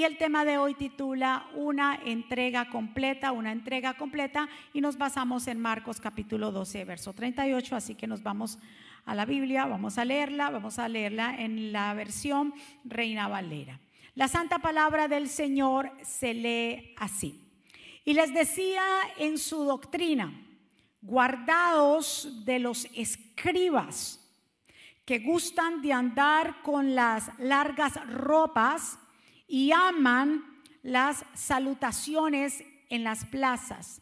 [0.00, 5.46] y el tema de hoy titula Una entrega completa, una entrega completa y nos basamos
[5.46, 8.58] en Marcos capítulo 12, verso 38, así que nos vamos
[9.04, 13.78] a la Biblia, vamos a leerla, vamos a leerla en la versión Reina Valera.
[14.14, 17.38] La santa palabra del Señor se lee así.
[18.06, 18.82] Y les decía
[19.18, 20.32] en su doctrina,
[21.02, 24.18] guardaos de los escribas
[25.04, 28.99] que gustan de andar con las largas ropas
[29.50, 30.44] y aman
[30.82, 34.00] las salutaciones en las plazas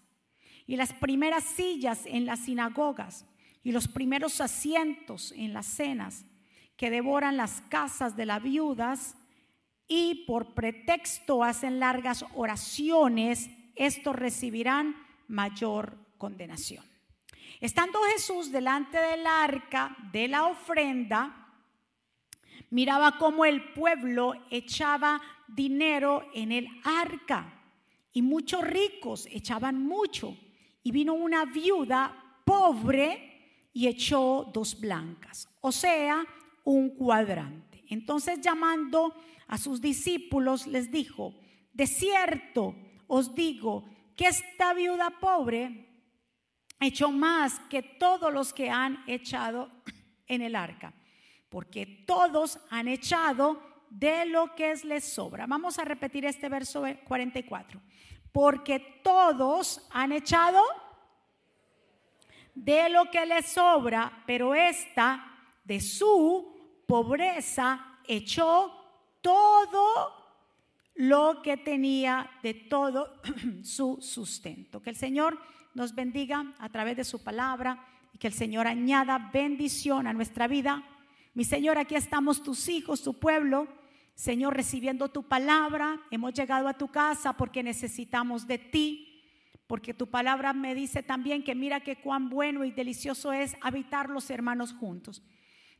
[0.66, 3.24] y las primeras sillas en las sinagogas
[3.64, 6.26] y los primeros asientos en las cenas,
[6.76, 9.16] que devoran las casas de las viudas
[9.88, 14.94] y por pretexto hacen largas oraciones, estos recibirán
[15.28, 16.84] mayor condenación.
[17.58, 21.37] Estando Jesús delante del arca de la ofrenda,
[22.70, 27.58] miraba cómo el pueblo echaba dinero en el arca
[28.12, 30.36] y muchos ricos echaban mucho.
[30.82, 36.24] Y vino una viuda pobre y echó dos blancas, o sea,
[36.64, 37.84] un cuadrante.
[37.88, 39.14] Entonces llamando
[39.46, 41.34] a sus discípulos les dijo,
[41.72, 42.74] de cierto
[43.06, 43.84] os digo
[44.16, 45.86] que esta viuda pobre
[46.80, 49.70] echó más que todos los que han echado
[50.26, 50.92] en el arca,
[51.48, 53.60] porque todos han echado
[53.90, 55.46] de lo que les sobra.
[55.46, 57.80] Vamos a repetir este verso 44.
[58.32, 60.62] Porque todos han echado
[62.54, 65.24] de lo que les sobra, pero esta
[65.64, 68.72] de su pobreza echó
[69.20, 70.18] todo
[70.94, 73.20] lo que tenía de todo
[73.62, 74.82] su sustento.
[74.82, 75.38] Que el Señor
[75.74, 80.48] nos bendiga a través de su palabra y que el Señor añada bendición a nuestra
[80.48, 80.82] vida.
[81.38, 83.68] Mi Señor, aquí estamos tus hijos, tu pueblo.
[84.16, 89.22] Señor, recibiendo tu palabra, hemos llegado a tu casa porque necesitamos de ti,
[89.68, 94.10] porque tu palabra me dice también que mira que cuán bueno y delicioso es habitar
[94.10, 95.22] los hermanos juntos.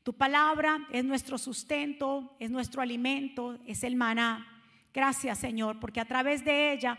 [0.04, 4.46] Tu palabra es nuestro sustento, es nuestro alimento, es el maná.
[4.94, 6.96] Gracias, Señor, porque a través de ella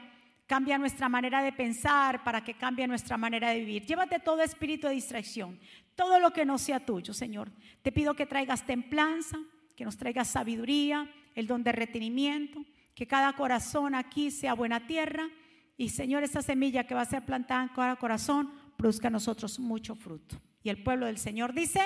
[0.50, 3.86] cambia nuestra manera de pensar para que cambie nuestra manera de vivir.
[3.86, 5.60] Llévate todo espíritu de distracción,
[5.94, 7.52] todo lo que no sea tuyo, Señor.
[7.84, 9.38] Te pido que traigas templanza,
[9.76, 12.66] que nos traigas sabiduría, el don de retenimiento,
[12.96, 15.30] que cada corazón aquí sea buena tierra
[15.78, 19.60] y Señor, esta semilla que va a ser plantada en cada corazón produzca a nosotros
[19.60, 20.42] mucho fruto.
[20.64, 21.80] Y el pueblo del Señor dice,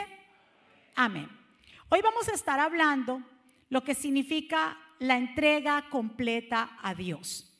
[0.96, 1.28] amén.
[1.90, 3.22] Hoy vamos a estar hablando
[3.70, 7.53] lo que significa la entrega completa a Dios,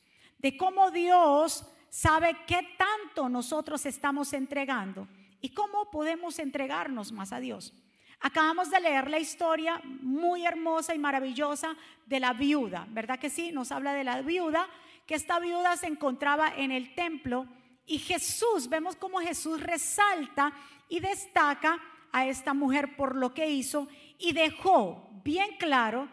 [0.44, 5.08] de cómo Dios sabe qué tanto nosotros estamos entregando
[5.40, 7.72] y cómo podemos entregarnos más a Dios.
[8.20, 13.52] Acabamos de leer la historia muy hermosa y maravillosa de la viuda, ¿verdad que sí?
[13.52, 14.68] Nos habla de la viuda,
[15.06, 17.46] que esta viuda se encontraba en el templo
[17.86, 20.52] y Jesús, vemos cómo Jesús resalta
[20.90, 21.80] y destaca
[22.12, 23.88] a esta mujer por lo que hizo
[24.18, 26.06] y dejó bien claro,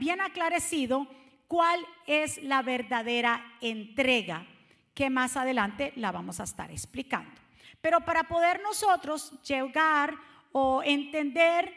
[0.00, 1.06] bien aclarecido
[1.50, 4.46] cuál es la verdadera entrega,
[4.94, 7.40] que más adelante la vamos a estar explicando.
[7.80, 10.14] Pero para poder nosotros llegar
[10.52, 11.74] o entender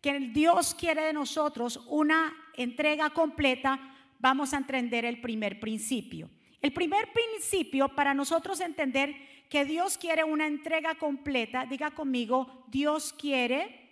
[0.00, 3.80] que Dios quiere de nosotros una entrega completa,
[4.20, 6.30] vamos a entender el primer principio.
[6.62, 9.16] El primer principio para nosotros entender
[9.50, 13.90] que Dios quiere una entrega completa, diga conmigo, Dios quiere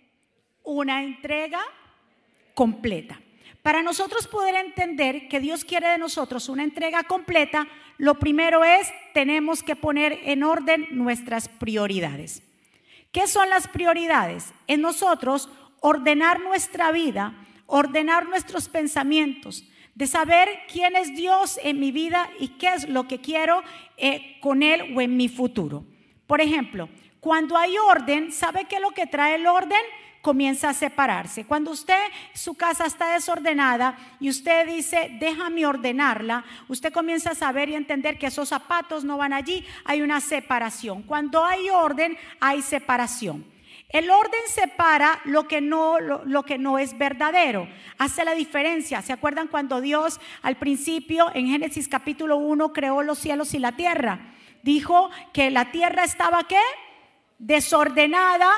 [0.63, 1.59] una entrega
[2.53, 3.19] completa.
[3.65, 7.67] Para nosotros poder entender que Dios quiere de nosotros una entrega completa,
[7.97, 12.43] lo primero es tenemos que poner en orden nuestras prioridades.
[13.11, 14.53] ¿Qué son las prioridades?
[14.67, 15.49] En nosotros
[15.79, 17.33] ordenar nuestra vida,
[17.65, 19.63] ordenar nuestros pensamientos,
[19.95, 23.63] de saber quién es Dios en mi vida y qué es lo que quiero
[23.97, 25.83] eh, con Él o en mi futuro.
[26.27, 26.87] Por ejemplo,
[27.19, 29.81] cuando hay orden, ¿sabe qué es lo que trae el orden?
[30.25, 31.45] Comienza a separarse.
[31.45, 32.01] Cuando usted,
[32.33, 38.17] su casa está desordenada y usted dice, déjame ordenarla, usted comienza a saber y entender
[38.17, 41.03] que esos zapatos no van allí, hay una separación.
[41.03, 43.45] Cuando hay orden, hay separación.
[43.89, 47.67] El orden separa lo que no lo, que no es verdadero.
[47.99, 49.03] Hace la diferencia.
[49.03, 53.73] ¿Se acuerdan cuando Dios al principio en Génesis capítulo 1 creó los cielos y la
[53.73, 54.33] tierra?
[54.63, 56.61] Dijo que la tierra estaba qué?
[57.37, 58.49] Desordenada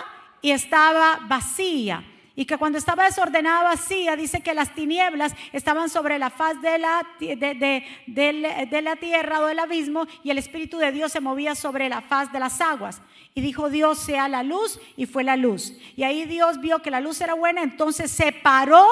[0.41, 2.03] y estaba vacía.
[2.35, 6.77] Y que cuando estaba desordenada, vacía, dice que las tinieblas estaban sobre la faz de
[6.77, 11.89] la, de, la tierra o del abismo y el Espíritu de Dios se movía sobre
[11.89, 13.01] la faz de las aguas.
[13.33, 15.73] Y dijo Dios, sea la luz, y fue la luz.
[15.95, 18.85] Y ahí Dios vio que la luz era buena, entonces separó,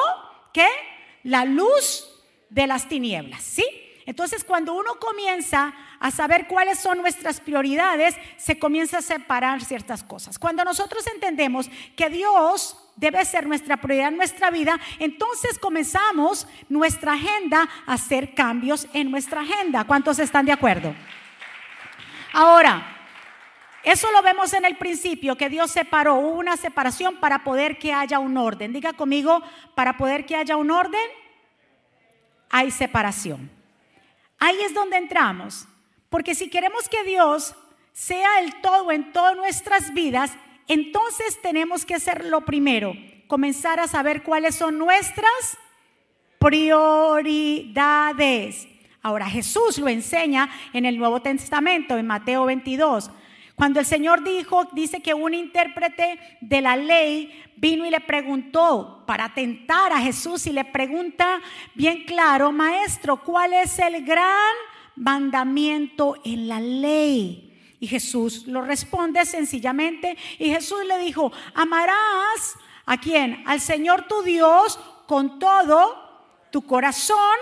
[0.52, 0.68] ¿qué?
[1.22, 2.10] La luz
[2.50, 3.64] de las tinieblas, ¿sí?
[4.06, 10.04] Entonces, cuando uno comienza a saber cuáles son nuestras prioridades, se comienza a separar ciertas
[10.04, 10.38] cosas.
[10.38, 17.14] Cuando nosotros entendemos que Dios debe ser nuestra prioridad en nuestra vida, entonces comenzamos nuestra
[17.14, 19.84] agenda a hacer cambios en nuestra agenda.
[19.86, 20.94] ¿Cuántos están de acuerdo?
[22.32, 22.96] Ahora,
[23.82, 28.20] eso lo vemos en el principio, que Dios separó, una separación para poder que haya
[28.20, 28.74] un orden.
[28.74, 29.42] Diga conmigo,
[29.74, 31.08] para poder que haya un orden,
[32.50, 33.55] hay separación.
[34.40, 35.68] Ahí es donde entramos.
[36.10, 37.56] Porque si queremos que Dios
[37.94, 40.32] sea el todo en todas nuestras vidas,
[40.68, 42.94] entonces tenemos que hacer lo primero,
[43.28, 45.58] comenzar a saber cuáles son nuestras
[46.40, 48.68] prioridades.
[49.02, 53.10] Ahora Jesús lo enseña en el Nuevo Testamento, en Mateo 22.
[53.56, 59.04] Cuando el Señor dijo, dice que un intérprete de la ley vino y le preguntó
[59.08, 61.40] para tentar a Jesús y le pregunta
[61.74, 64.54] bien claro, maestro, ¿cuál es el gran
[64.98, 67.46] mandamiento en la ley?
[67.80, 73.42] Y Jesús lo responde sencillamente y Jesús le dijo, amarás a quién?
[73.48, 76.04] Al Señor tu Dios con todo
[76.52, 77.38] tu corazón,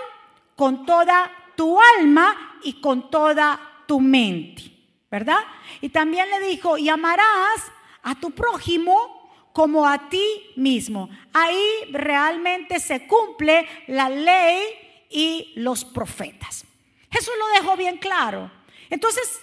[0.54, 4.73] con toda tu alma y con toda tu mente.
[5.14, 5.44] ¿Verdad?
[5.80, 7.70] Y también le dijo, y amarás
[8.02, 11.08] a tu prójimo como a ti mismo.
[11.32, 16.64] Ahí realmente se cumple la ley y los profetas.
[17.12, 18.50] Jesús lo dejó bien claro.
[18.90, 19.40] Entonces,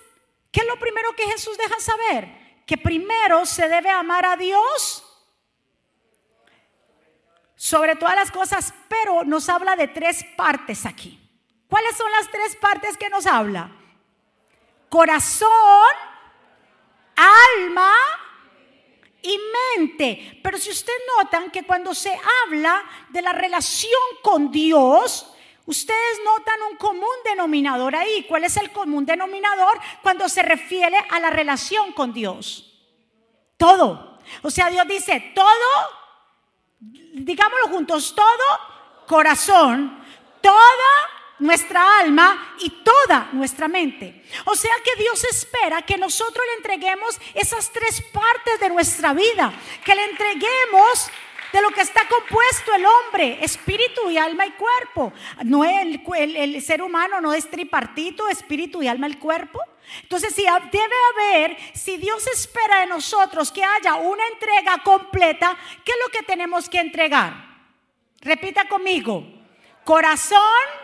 [0.51, 2.27] ¿qué es lo primero que Jesús deja saber?
[2.65, 5.05] Que primero se debe amar a Dios
[7.55, 11.17] sobre todas las cosas, pero nos habla de tres partes aquí.
[11.69, 13.77] ¿Cuáles son las tres partes que nos habla?
[14.91, 15.49] Corazón,
[17.15, 17.93] alma
[19.21, 19.39] y
[19.77, 20.41] mente.
[20.43, 22.13] Pero si ustedes notan que cuando se
[22.45, 25.33] habla de la relación con Dios,
[25.65, 28.25] ustedes notan un común denominador ahí.
[28.27, 32.77] ¿Cuál es el común denominador cuando se refiere a la relación con Dios?
[33.55, 34.19] Todo.
[34.41, 35.89] O sea, Dios dice, todo,
[37.13, 40.03] digámoslo juntos, todo corazón,
[40.41, 44.23] toda nuestra alma y toda nuestra mente.
[44.45, 49.51] O sea que Dios espera que nosotros le entreguemos esas tres partes de nuestra vida,
[49.83, 51.09] que le entreguemos
[51.51, 55.11] de lo que está compuesto el hombre, espíritu y alma y cuerpo.
[55.43, 59.59] No el, el, ser humano no es tripartito, espíritu y alma y cuerpo.
[60.03, 65.91] Entonces, si debe haber, si Dios espera de nosotros que haya una entrega completa, ¿qué
[65.91, 67.33] es lo que tenemos que entregar?
[68.21, 69.25] Repita conmigo,
[69.83, 70.80] corazón,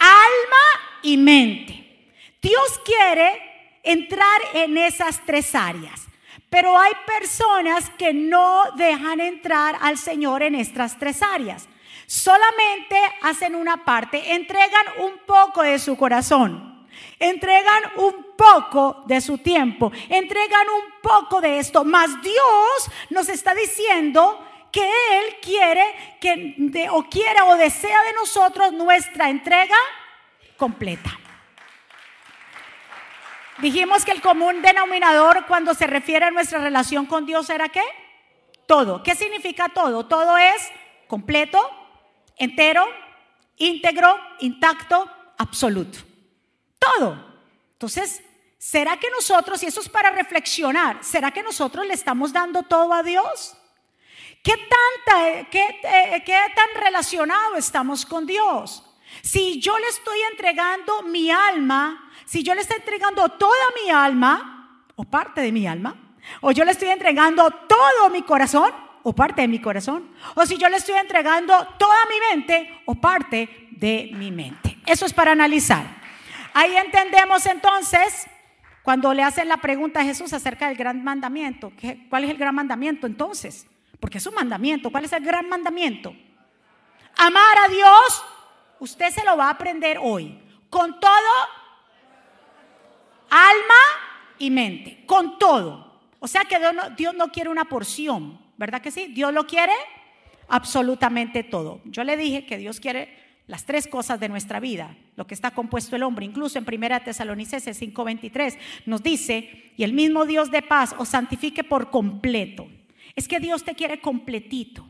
[0.00, 2.12] alma y mente.
[2.42, 6.06] Dios quiere entrar en esas tres áreas.
[6.48, 11.68] Pero hay personas que no dejan entrar al Señor en estas tres áreas.
[12.06, 16.88] Solamente hacen una parte, entregan un poco de su corazón,
[17.20, 21.84] entregan un poco de su tiempo, entregan un poco de esto.
[21.84, 28.72] Mas Dios nos está diciendo que Él quiere que, o quiere o desea de nosotros
[28.72, 29.76] nuestra entrega
[30.56, 31.18] completa.
[33.58, 37.82] Dijimos que el común denominador cuando se refiere a nuestra relación con Dios era qué?
[38.66, 39.02] Todo.
[39.02, 40.06] ¿Qué significa todo?
[40.06, 40.70] Todo es
[41.06, 41.58] completo,
[42.36, 42.86] entero,
[43.56, 45.98] íntegro, intacto, absoluto.
[46.78, 47.30] Todo.
[47.72, 48.22] Entonces,
[48.58, 52.94] ¿será que nosotros, y eso es para reflexionar, ¿será que nosotros le estamos dando todo
[52.94, 53.56] a Dios?
[54.42, 58.84] ¿Qué, tanta, eh, qué tan relacionado estamos con Dios?
[59.22, 64.84] Si yo le estoy entregando mi alma, si yo le estoy entregando toda mi alma,
[64.96, 65.96] o parte de mi alma,
[66.40, 70.56] o yo le estoy entregando todo mi corazón, o parte de mi corazón, o si
[70.56, 74.78] yo le estoy entregando toda mi mente, o parte de mi mente.
[74.86, 75.84] Eso es para analizar.
[76.54, 78.26] Ahí entendemos entonces
[78.82, 81.72] cuando le hacen la pregunta a Jesús acerca del gran mandamiento.
[82.08, 83.66] ¿Cuál es el gran mandamiento entonces?
[84.00, 84.90] Porque es un mandamiento.
[84.90, 86.14] ¿Cuál es el gran mandamiento?
[87.16, 88.24] Amar a Dios.
[88.80, 90.40] Usted se lo va a aprender hoy.
[90.70, 91.48] Con todo,
[93.28, 93.74] alma
[94.38, 95.04] y mente.
[95.06, 96.00] Con todo.
[96.18, 96.58] O sea que
[96.96, 98.40] Dios no, quiere una porción.
[98.56, 99.08] ¿Verdad que sí?
[99.08, 99.72] Dios lo quiere
[100.48, 101.80] absolutamente todo.
[101.84, 105.50] Yo le dije que Dios quiere las tres cosas de nuestra vida, lo que está
[105.50, 110.62] compuesto el hombre, incluso en 1 Tesalonicenses 5:23 nos dice, y el mismo Dios de
[110.62, 112.68] paz os santifique por completo.
[113.14, 114.86] Es que Dios te quiere completito.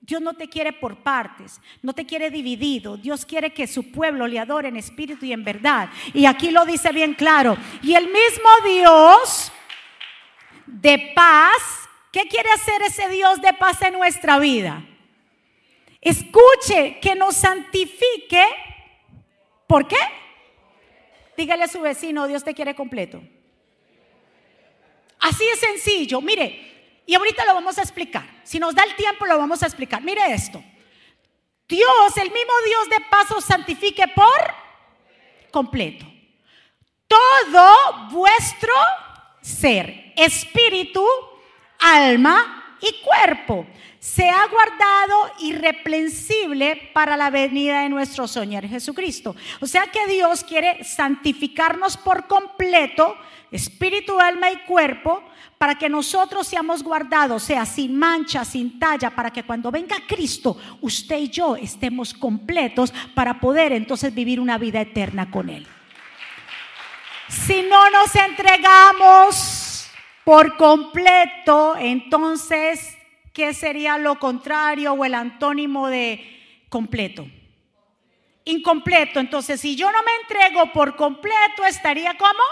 [0.00, 2.96] Dios no te quiere por partes, no te quiere dividido.
[2.96, 5.90] Dios quiere que su pueblo le adore en espíritu y en verdad.
[6.14, 7.56] Y aquí lo dice bien claro.
[7.82, 9.52] Y el mismo Dios
[10.66, 14.84] de paz, ¿qué quiere hacer ese Dios de paz en nuestra vida?
[16.00, 18.44] Escuche, que nos santifique.
[19.66, 19.98] ¿Por qué?
[21.36, 23.22] Dígale a su vecino, Dios te quiere completo.
[25.20, 26.20] Así de sencillo.
[26.20, 28.24] Mire, y ahorita lo vamos a explicar.
[28.44, 30.02] Si nos da el tiempo, lo vamos a explicar.
[30.02, 30.62] Mire esto.
[31.68, 34.54] Dios, el mismo Dios de paso, santifique por
[35.50, 36.04] completo.
[37.06, 38.72] Todo vuestro
[39.40, 41.04] ser, espíritu,
[41.78, 43.66] alma y cuerpo
[43.98, 49.36] se ha guardado irreprensible para la venida de nuestro Señor Jesucristo.
[49.60, 53.14] O sea que Dios quiere santificarnos por completo,
[53.50, 55.22] espíritu, alma y cuerpo,
[55.58, 60.56] para que nosotros seamos guardados, sea sin mancha, sin talla, para que cuando venga Cristo,
[60.80, 65.66] usted y yo estemos completos para poder entonces vivir una vida eterna con Él.
[67.28, 69.59] Si no nos entregamos
[70.24, 72.96] por completo, entonces
[73.32, 77.26] ¿qué sería lo contrario o el antónimo de completo?
[78.44, 79.20] Incompleto.
[79.20, 82.42] Entonces, si yo no me entrego por completo, estaría como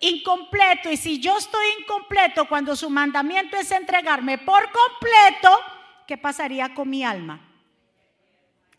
[0.00, 0.90] incompleto.
[0.90, 5.60] Y si yo estoy incompleto cuando su mandamiento es entregarme por completo,
[6.06, 7.40] ¿qué pasaría con mi alma?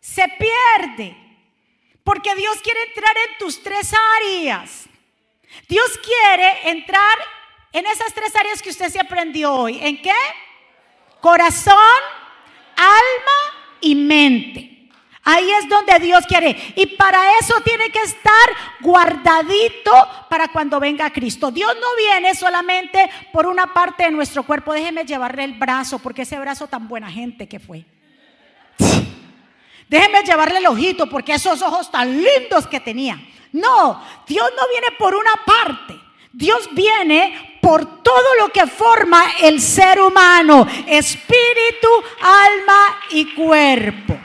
[0.00, 1.16] Se pierde.
[2.04, 4.88] Porque Dios quiere entrar en tus tres áreas.
[5.68, 7.18] Dios quiere entrar
[7.72, 9.78] en esas tres áreas que usted se aprendió hoy.
[9.80, 10.12] ¿En qué?
[11.22, 11.76] corazón,
[12.76, 13.38] alma
[13.80, 14.68] y mente.
[15.24, 16.74] Ahí es donde Dios quiere.
[16.74, 18.50] Y para eso tiene que estar
[18.80, 19.92] guardadito
[20.28, 21.52] para cuando venga Cristo.
[21.52, 24.72] Dios no viene solamente por una parte de nuestro cuerpo.
[24.72, 27.84] Déjeme llevarle el brazo, porque ese brazo tan buena gente que fue.
[29.88, 33.16] Déjeme llevarle el ojito, porque esos ojos tan lindos que tenía.
[33.52, 36.00] No, Dios no viene por una parte.
[36.32, 41.88] Dios viene por todo lo que forma el ser humano, espíritu,
[42.20, 44.18] alma y cuerpo.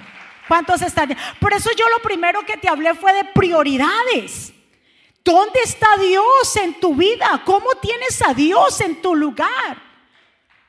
[0.48, 1.15] ¿Cuántos están?
[1.39, 4.51] Por eso yo lo primero que te hablé fue de prioridades.
[5.24, 7.44] ¿Dónde está Dios en tu vida?
[7.46, 9.84] ¿Cómo tienes a Dios en tu lugar?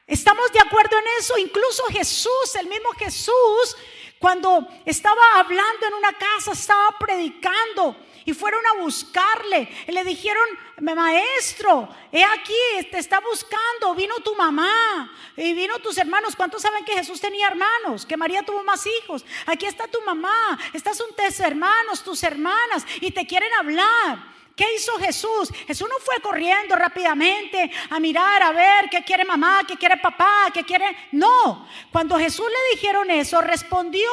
[0.06, 1.38] ¿Estamos de acuerdo en eso?
[1.38, 3.76] Incluso Jesús, el mismo Jesús,
[4.18, 7.96] cuando estaba hablando en una casa, estaba predicando
[8.28, 9.66] y fueron a buscarle.
[9.87, 10.44] Y le dijeron,
[10.82, 12.52] maestro, he aquí,
[12.90, 16.37] te está buscando, vino tu mamá y vino tus hermanos.
[16.37, 18.04] ¿Cuántos saben que Jesús tenía hermanos?
[18.04, 19.25] Que María tuvo más hijos.
[19.47, 24.18] Aquí está tu mamá, estás un tus hermanos, tus hermanas y te quieren hablar.
[24.54, 25.49] ¿Qué hizo Jesús?
[25.66, 30.50] Jesús no fue corriendo rápidamente a mirar, a ver qué quiere mamá, qué quiere papá,
[30.52, 30.85] qué quiere...
[31.12, 34.11] No, cuando Jesús le dijeron eso, respondió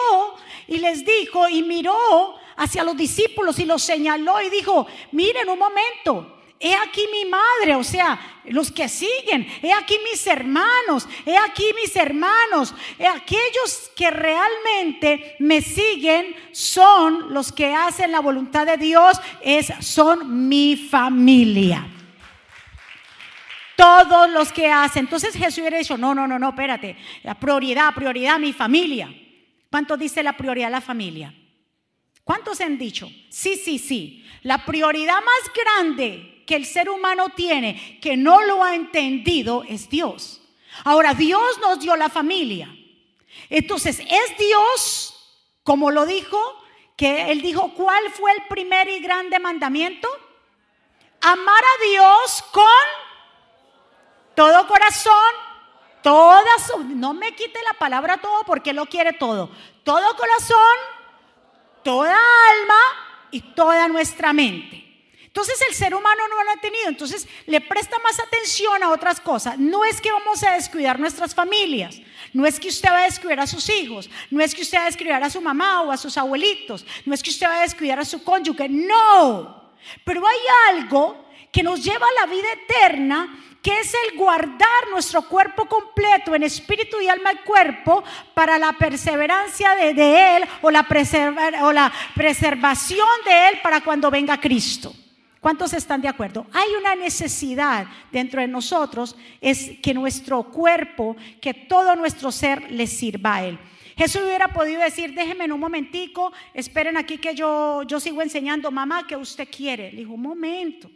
[0.67, 5.59] y les dijo y miró hacia los discípulos y los señaló y dijo, miren un
[5.59, 11.37] momento, he aquí mi madre, o sea, los que siguen, he aquí mis hermanos, he
[11.37, 18.65] aquí mis hermanos, he aquellos que realmente me siguen son los que hacen la voluntad
[18.65, 21.87] de Dios, es, son mi familia.
[23.75, 25.01] Todos los que hacen.
[25.01, 29.13] Entonces Jesús hubiera dicho, no, no, no, no, espérate, la prioridad, prioridad, mi familia.
[29.69, 31.33] ¿Cuánto dice la prioridad la familia?
[32.25, 33.09] ¿Cuántos han dicho?
[33.29, 34.27] Sí, sí, sí.
[34.41, 39.89] La prioridad más grande que el ser humano tiene, que no lo ha entendido, es
[39.89, 40.41] Dios.
[40.83, 42.75] Ahora, Dios nos dio la familia.
[43.49, 46.39] Entonces, es Dios, como lo dijo,
[46.97, 50.09] que él dijo, ¿cuál fue el primer y grande mandamiento?
[51.21, 52.65] Amar a Dios con
[54.35, 55.13] todo corazón,
[56.01, 56.83] toda su...
[56.83, 59.51] No me quite la palabra todo porque lo quiere todo.
[59.83, 60.75] Todo corazón,
[61.85, 62.81] toda alma
[63.31, 64.81] y toda nuestra mente.
[65.23, 69.21] Entonces el ser humano no lo ha tenido, entonces le presta más atención a otras
[69.21, 69.59] cosas.
[69.59, 72.01] No es que vamos a descuidar nuestras familias,
[72.33, 74.83] no es que usted va a descuidar a sus hijos, no es que usted va
[74.83, 77.61] a descuidar a su mamá o a sus abuelitos, no es que usted va a
[77.61, 79.73] descuidar a su cónyuge, no.
[80.03, 80.39] Pero hay
[80.69, 86.35] algo que nos lleva a la vida eterna que es el guardar nuestro cuerpo completo
[86.35, 88.03] en espíritu y alma y cuerpo
[88.35, 90.85] para la perseverancia de, Él o la,
[91.63, 94.93] o la preservación de Él para cuando venga Cristo.
[95.41, 96.45] ¿Cuántos están de acuerdo?
[96.53, 102.85] Hay una necesidad dentro de nosotros, es que nuestro cuerpo, que todo nuestro ser le
[102.85, 103.57] sirva a Él.
[103.97, 108.69] Jesús hubiera podido decir, déjenme en un momentico, esperen aquí que yo, yo sigo enseñando,
[108.69, 109.91] mamá, que usted quiere.
[109.91, 110.87] Le dijo, un momento.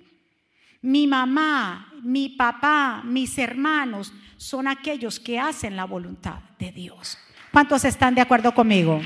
[0.81, 7.17] Mi mamá, mi papá, mis hermanos son aquellos que hacen la voluntad de Dios.
[7.51, 9.01] ¿Cuántos están de acuerdo conmigo?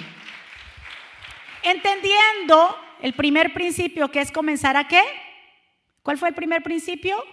[1.63, 5.01] Entendiendo el primer principio que es comenzar a qué?
[6.03, 7.23] ¿Cuál fue el primer principio?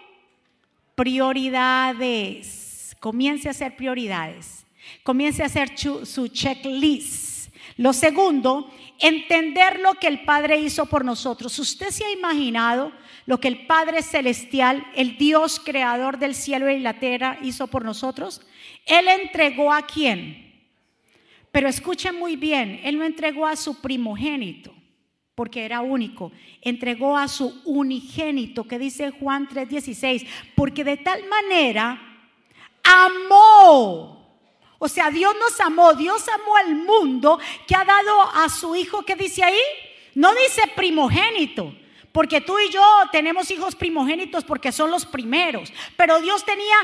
[0.95, 2.97] Prioridades.
[3.01, 4.65] Comience a hacer prioridades.
[5.03, 7.53] Comience a hacer su checklist.
[7.77, 11.59] Lo segundo, entender lo que el Padre hizo por nosotros.
[11.59, 12.93] ¿Usted se ha imaginado
[13.27, 17.85] lo que el Padre Celestial, el Dios creador del cielo y la tierra, hizo por
[17.85, 18.41] nosotros?
[18.87, 20.51] Él entregó a quién?
[21.53, 24.73] Pero escuchen muy bien, Él no entregó a su primogénito,
[25.35, 26.33] porque era único.
[26.61, 32.01] Entregó a su unigénito, que dice Juan 3:16, porque de tal manera
[32.83, 34.21] amó.
[34.79, 39.03] O sea, Dios nos amó, Dios amó al mundo que ha dado a su hijo,
[39.03, 39.59] ¿qué dice ahí?
[40.15, 41.75] No dice primogénito,
[42.13, 45.73] porque tú y yo tenemos hijos primogénitos porque son los primeros.
[45.97, 46.77] Pero Dios tenía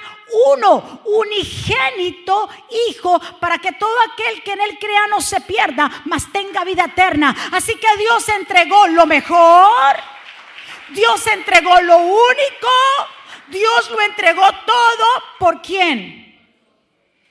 [0.53, 2.49] uno, unigénito
[2.89, 6.85] hijo, para que todo aquel que en él crea no se pierda, mas tenga vida
[6.85, 7.35] eterna.
[7.53, 9.97] Así que Dios entregó lo mejor.
[10.91, 12.69] Dios entregó lo único.
[13.49, 15.07] Dios lo entregó todo.
[15.41, 16.25] ¿Por quién?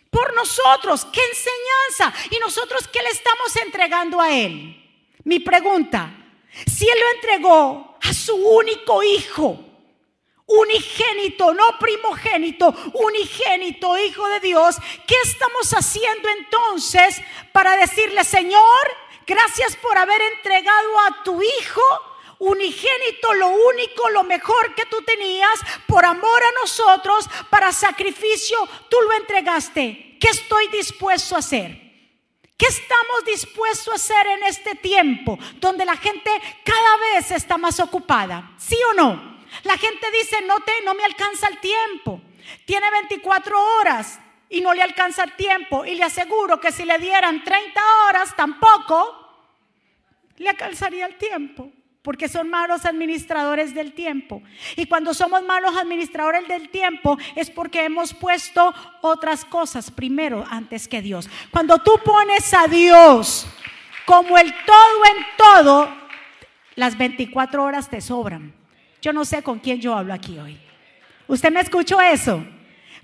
[0.09, 1.05] Por nosotros.
[1.05, 2.13] ¿Qué enseñanza?
[2.29, 4.81] ¿Y nosotros qué le estamos entregando a Él?
[5.23, 6.24] Mi pregunta.
[6.65, 9.59] Si Él lo entregó a su único hijo,
[10.45, 17.21] unigénito, no primogénito, unigénito, hijo de Dios, ¿qué estamos haciendo entonces
[17.51, 18.61] para decirle, Señor,
[19.25, 21.81] gracias por haber entregado a tu hijo?
[22.37, 25.57] unigénito, lo único, lo mejor que tú tenías,
[25.87, 28.57] por amor a nosotros, para sacrificio,
[28.89, 30.17] tú lo entregaste.
[30.19, 31.84] ¿Qué estoy dispuesto a hacer?
[32.57, 36.29] ¿Qué estamos dispuestos a hacer en este tiempo donde la gente
[36.63, 38.53] cada vez está más ocupada?
[38.57, 39.43] ¿Sí o no?
[39.63, 42.21] La gente dice, no, te, no me alcanza el tiempo.
[42.65, 44.19] Tiene 24 horas
[44.49, 45.85] y no le alcanza el tiempo.
[45.85, 49.21] Y le aseguro que si le dieran 30 horas, tampoco
[50.37, 51.71] le alcanzaría el tiempo
[52.05, 54.43] porque son malos administradores del tiempo.
[54.75, 60.87] Y cuando somos malos administradores del tiempo es porque hemos puesto otras cosas primero antes
[60.87, 61.27] que Dios.
[61.49, 63.47] Cuando tú pones a Dios
[64.05, 65.97] como el todo en todo,
[66.75, 68.53] las 24 horas te sobran.
[69.01, 70.59] Yo no sé con quién yo hablo aquí hoy.
[71.27, 72.45] ¿Usted me escuchó eso?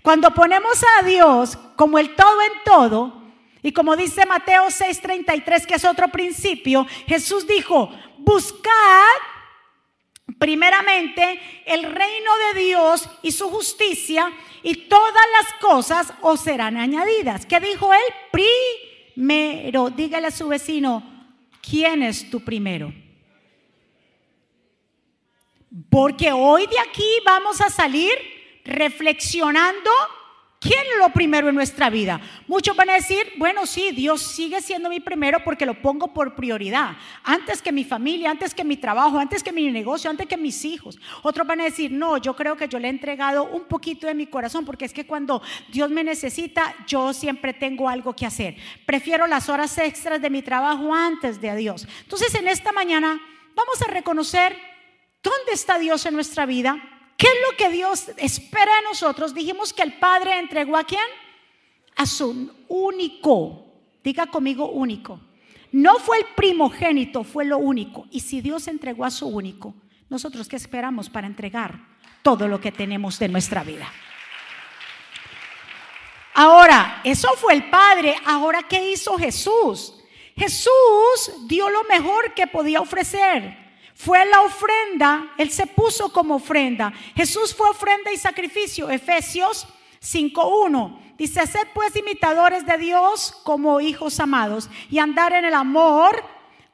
[0.04, 3.22] Cuando ponemos a Dios como el todo en todo,
[3.64, 7.92] y como dice Mateo 6:33, que es otro principio, Jesús dijo,
[8.24, 9.20] buscad
[10.40, 14.32] primeramente el reino de Dios y su justicia
[14.64, 17.46] y todas las cosas os serán añadidas.
[17.46, 18.44] ¿Qué dijo él?
[19.14, 21.04] Primero, dígale a su vecino,
[21.62, 22.94] ¿quién es tu primero?
[25.90, 28.12] Porque hoy de aquí vamos a salir
[28.66, 29.90] reflexionando
[30.62, 32.22] ¿Quién es lo primero en nuestra vida?
[32.46, 36.36] Muchos van a decir, bueno, sí, Dios sigue siendo mi primero porque lo pongo por
[36.36, 36.92] prioridad.
[37.24, 40.64] Antes que mi familia, antes que mi trabajo, antes que mi negocio, antes que mis
[40.64, 41.00] hijos.
[41.24, 44.14] Otros van a decir, no, yo creo que yo le he entregado un poquito de
[44.14, 48.56] mi corazón porque es que cuando Dios me necesita, yo siempre tengo algo que hacer.
[48.86, 51.88] Prefiero las horas extras de mi trabajo antes de Dios.
[52.04, 53.20] Entonces, en esta mañana
[53.56, 54.56] vamos a reconocer
[55.24, 59.36] dónde está Dios en nuestra vida ¿Qué es lo que Dios espera de nosotros?
[59.36, 61.06] Dijimos que el Padre entregó a quién?
[61.96, 63.64] A su único.
[64.04, 65.20] Diga conmigo único.
[65.72, 68.08] No fue el primogénito, fue lo único.
[68.10, 69.76] Y si Dios entregó a su único,
[70.10, 71.80] nosotros qué esperamos para entregar
[72.24, 73.88] todo lo que tenemos de nuestra vida.
[76.34, 78.16] Ahora, eso fue el Padre.
[78.26, 79.94] Ahora, ¿qué hizo Jesús?
[80.36, 83.61] Jesús dio lo mejor que podía ofrecer.
[84.04, 86.92] Fue la ofrenda, Él se puso como ofrenda.
[87.16, 88.90] Jesús fue ofrenda y sacrificio.
[88.90, 89.68] Efesios
[90.02, 91.16] 5.1.
[91.20, 96.24] Dice, sed pues imitadores de Dios como hijos amados y andar en el amor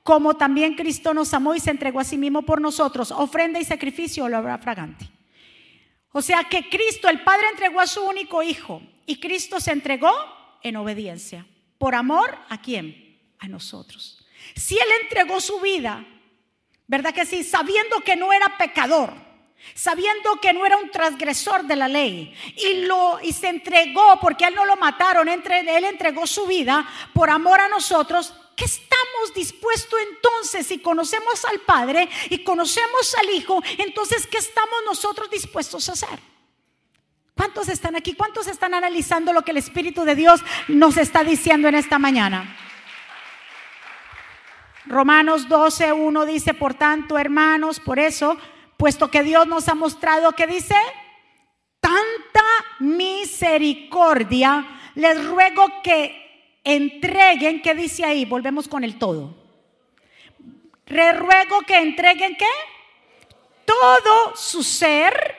[0.03, 3.11] como también Cristo nos amó y se entregó a sí mismo por nosotros.
[3.11, 5.09] Ofrenda y sacrificio lo habrá fragante.
[6.13, 10.13] O sea que Cristo, el Padre entregó a su único hijo y Cristo se entregó
[10.63, 11.45] en obediencia.
[11.77, 13.19] ¿Por amor a quién?
[13.39, 14.25] A nosotros.
[14.55, 16.05] Si Él entregó su vida,
[16.87, 17.43] ¿Verdad que sí?
[17.43, 19.13] Sabiendo que no era pecador,
[19.75, 24.45] sabiendo que no era un transgresor de la ley y lo y se entregó porque
[24.45, 28.33] él no lo mataron, entre, él entregó su vida por amor a nosotros.
[28.55, 33.61] ¿Qué estamos dispuestos entonces si conocemos al Padre y conocemos al Hijo?
[33.77, 36.19] Entonces, ¿qué estamos nosotros dispuestos a hacer?
[37.35, 38.13] ¿Cuántos están aquí?
[38.13, 42.66] ¿Cuántos están analizando lo que el Espíritu de Dios nos está diciendo en esta mañana?
[44.87, 48.37] Romanos 12, 1 dice, por tanto, hermanos, por eso,
[48.77, 50.75] puesto que Dios nos ha mostrado que dice,
[51.79, 52.43] tanta
[52.79, 58.25] misericordia, les ruego que entreguen, ¿qué dice ahí?
[58.25, 59.35] Volvemos con el todo.
[60.87, 62.45] Les ruego que entreguen qué?
[63.65, 65.35] Todo su ser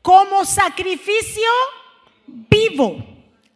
[0.00, 1.50] como sacrificio
[2.26, 2.96] vivo,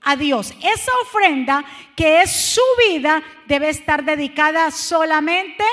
[0.05, 0.53] a Dios.
[0.63, 1.65] Esa ofrenda
[1.97, 5.65] que es su vida debe estar dedicada solamente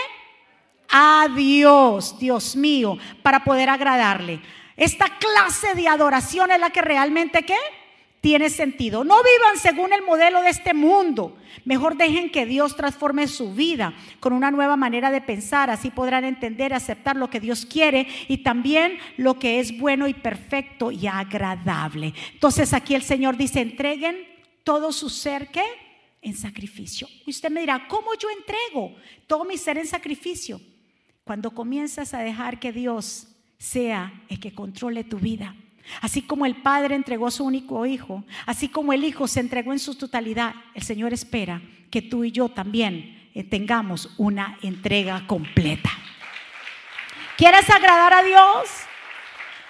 [0.89, 4.41] a Dios, Dios mío, para poder agradarle.
[4.75, 7.57] Esta clase de adoración es la que realmente ¿qué?
[8.21, 9.03] Tiene sentido.
[9.03, 11.37] No vivan según el modelo de este mundo.
[11.65, 15.71] Mejor dejen que Dios transforme su vida con una nueva manera de pensar.
[15.71, 20.13] Así podrán entender, aceptar lo que Dios quiere y también lo que es bueno y
[20.13, 22.13] perfecto y agradable.
[22.33, 24.15] Entonces aquí el Señor dice, entreguen
[24.63, 25.63] todo su ser que
[26.21, 27.07] en sacrificio.
[27.25, 30.61] Usted me dirá, ¿cómo yo entrego todo mi ser en sacrificio?
[31.23, 35.55] Cuando comienzas a dejar que Dios sea el que controle tu vida.
[36.01, 39.73] Así como el Padre entregó a su único Hijo, así como el Hijo se entregó
[39.73, 45.25] en su totalidad, el Señor espera que tú y yo también eh, tengamos una entrega
[45.27, 45.89] completa.
[47.37, 48.69] ¿Quieres agradar a Dios?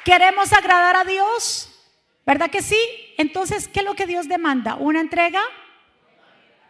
[0.04, 1.68] ¿Queremos agradar a Dios?
[2.26, 2.80] ¿Verdad que sí?
[3.18, 4.76] Entonces, ¿qué es lo que Dios demanda?
[4.76, 5.42] Una entrega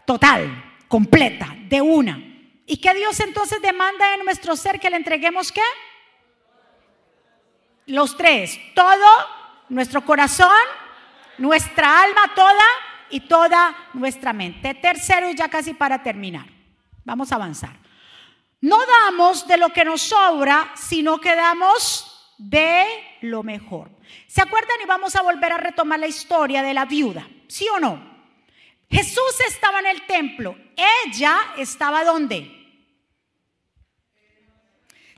[0.06, 2.22] total, completa, de una.
[2.66, 5.62] ¿Y qué Dios entonces demanda en nuestro ser que le entreguemos qué?
[7.92, 9.06] Los tres, todo,
[9.68, 10.48] nuestro corazón,
[11.38, 12.66] nuestra alma toda
[13.10, 14.74] y toda nuestra mente.
[14.76, 16.46] Tercero y ya casi para terminar.
[17.04, 17.76] Vamos a avanzar.
[18.62, 22.86] No damos de lo que nos sobra, sino que damos de
[23.24, 23.92] lo mejor.
[24.26, 24.78] ¿Se acuerdan?
[24.82, 27.28] Y vamos a volver a retomar la historia de la viuda.
[27.50, 28.02] ¿Sí o no?
[28.90, 30.56] Jesús estaba en el templo.
[31.06, 32.61] Ella estaba donde?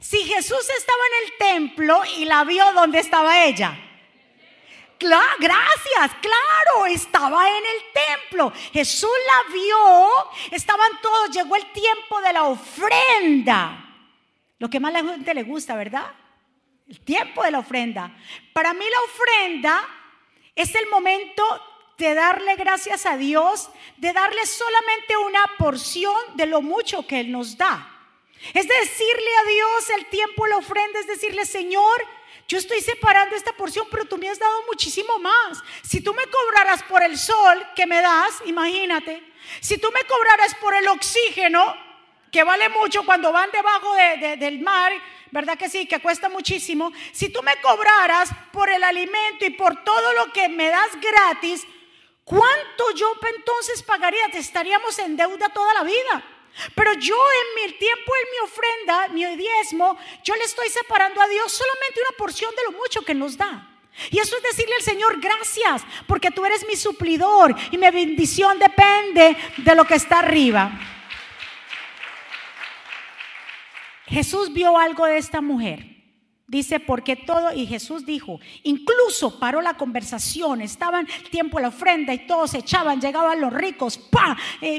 [0.04, 3.74] Si Jesús estaba en el templo y la vio, ¿dónde estaba ella?
[5.00, 8.52] Gracias, claro, estaba en el templo.
[8.74, 13.80] Jesús la vio, estaban todos, llegó el tiempo de la ofrenda.
[14.60, 16.12] Lo que más a la gente le gusta, ¿verdad?
[16.86, 18.14] El tiempo de la ofrenda.
[18.52, 19.90] Para mí la ofrenda
[20.54, 21.44] es el momento
[21.98, 27.32] de darle gracias a Dios, de darle solamente una porción de lo mucho que Él
[27.32, 27.93] nos da.
[28.54, 32.06] Es decirle a Dios el tiempo, la ofrenda, es decirle, Señor,
[32.48, 35.60] yo estoy separando esta porción, pero tú me has dado muchísimo más.
[35.84, 39.24] Si tú me cobraras por el sol que me das, imagínate,
[39.62, 41.76] si tú me cobraras por el oxígeno,
[42.32, 44.92] que vale mucho cuando van debajo del mar,
[45.32, 45.86] ¿verdad que sí?
[45.86, 46.92] Que cuesta muchísimo.
[47.12, 51.66] Si tú me cobraras por el alimento y por todo lo que me das gratis,
[52.24, 54.30] ¿cuánto yo entonces pagaría?
[54.30, 56.33] Te estaríamos en deuda toda la vida.
[56.76, 61.28] Pero yo en mi tiempo, en mi ofrenda, mi diezmo, yo le estoy separando a
[61.28, 63.70] Dios solamente una porción de lo mucho que nos da.
[64.10, 68.58] Y eso es decirle al Señor, gracias, porque tú eres mi suplidor y mi bendición
[68.60, 70.72] depende de lo que está arriba.
[74.08, 75.93] Jesús vio algo de esta mujer.
[76.54, 82.28] Dice, porque todo, y Jesús dijo, incluso paró la conversación, estaban tiempo la ofrenda y
[82.28, 84.38] todos echaban, llegaban los ricos, ¡pa!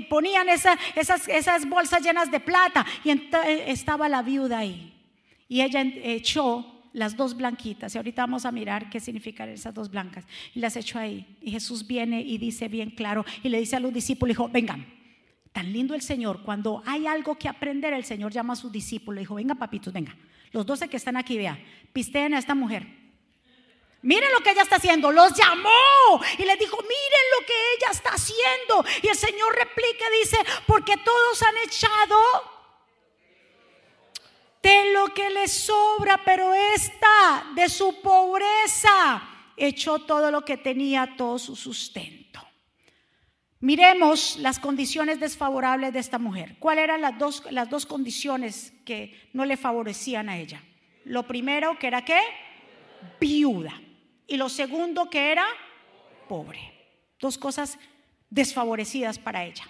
[0.09, 4.95] Ponían esas, esas bolsas llenas de plata y eh, estaba la viuda ahí.
[5.49, 9.91] Y ella echó las dos blanquitas, y ahorita vamos a mirar qué significan esas dos
[9.91, 11.27] blancas, y las echó ahí.
[11.43, 14.87] Y Jesús viene y dice bien claro, y le dice a los discípulos, dijo, vengan,
[15.53, 19.19] tan lindo el Señor, cuando hay algo que aprender, el Señor llama a sus discípulos,
[19.19, 20.15] dijo, venga papitos, venga
[20.55, 21.59] los doce que están aquí, vea,
[21.93, 22.87] pisteen a esta mujer.
[24.03, 25.11] Miren lo que ella está haciendo.
[25.11, 28.85] Los llamó y les dijo, miren lo que ella está haciendo.
[29.03, 32.17] Y el Señor replica, dice, porque todos han echado
[34.63, 41.17] de lo que les sobra, pero esta de su pobreza echó todo lo que tenía,
[41.17, 42.47] todo su sustento.
[43.59, 46.57] Miremos las condiciones desfavorables de esta mujer.
[46.61, 50.63] ¿Cuáles eran las dos, las dos condiciones que no le favorecían a ella?
[51.05, 52.21] Lo primero que era qué?
[53.21, 53.81] Viuda.
[54.27, 55.45] Y lo segundo que era
[56.29, 56.73] pobre.
[57.21, 57.79] Dos cosas
[58.31, 59.65] desfavorecidas para ella.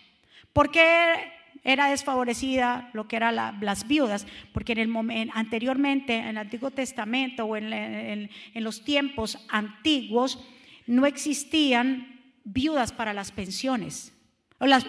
[0.53, 1.33] ¿Por qué
[1.65, 4.27] era desfavorecida lo que eran las viudas?
[4.53, 10.39] Porque en el momento, anteriormente, en el Antiguo Testamento o en, los tiempos antiguos,
[10.87, 14.13] no existían viudas para las pensiones.
[14.59, 14.87] O las,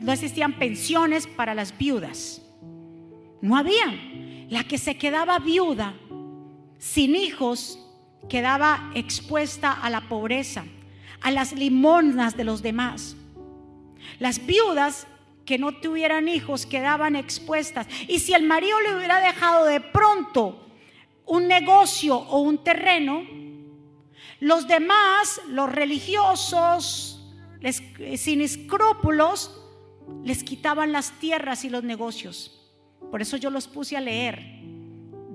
[0.00, 2.43] no existían pensiones para las viudas.
[3.44, 3.94] No había.
[4.48, 5.92] La que se quedaba viuda,
[6.78, 7.78] sin hijos,
[8.26, 10.64] quedaba expuesta a la pobreza,
[11.20, 13.16] a las limonas de los demás.
[14.18, 15.06] Las viudas
[15.44, 17.86] que no tuvieran hijos quedaban expuestas.
[18.08, 20.66] Y si el marido le hubiera dejado de pronto
[21.26, 23.24] un negocio o un terreno,
[24.40, 27.22] los demás, los religiosos,
[28.16, 29.60] sin escrúpulos,
[30.22, 32.63] les quitaban las tierras y los negocios.
[33.10, 34.54] Por eso yo los puse a leer.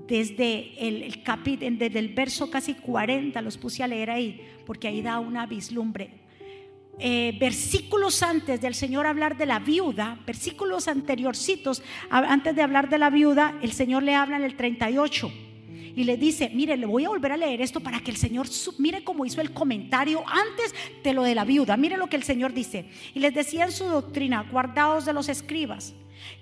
[0.06, 1.22] Desde el,
[1.78, 6.10] desde el verso casi 40 los puse a leer ahí, porque ahí da una vislumbre.
[6.98, 12.98] eh, versículos antes del Señor hablar de la viuda, versículos anteriorcitos, antes de hablar de
[12.98, 15.32] la viuda, el Señor le habla en el 38
[15.96, 18.46] y le dice, mire, le voy a volver a leer esto para que el Señor,
[18.78, 22.22] mire cómo hizo el comentario antes de lo de la viuda, mire lo que el
[22.22, 22.86] Señor dice.
[23.14, 25.94] Y les decía en su doctrina, guardados de los escribas,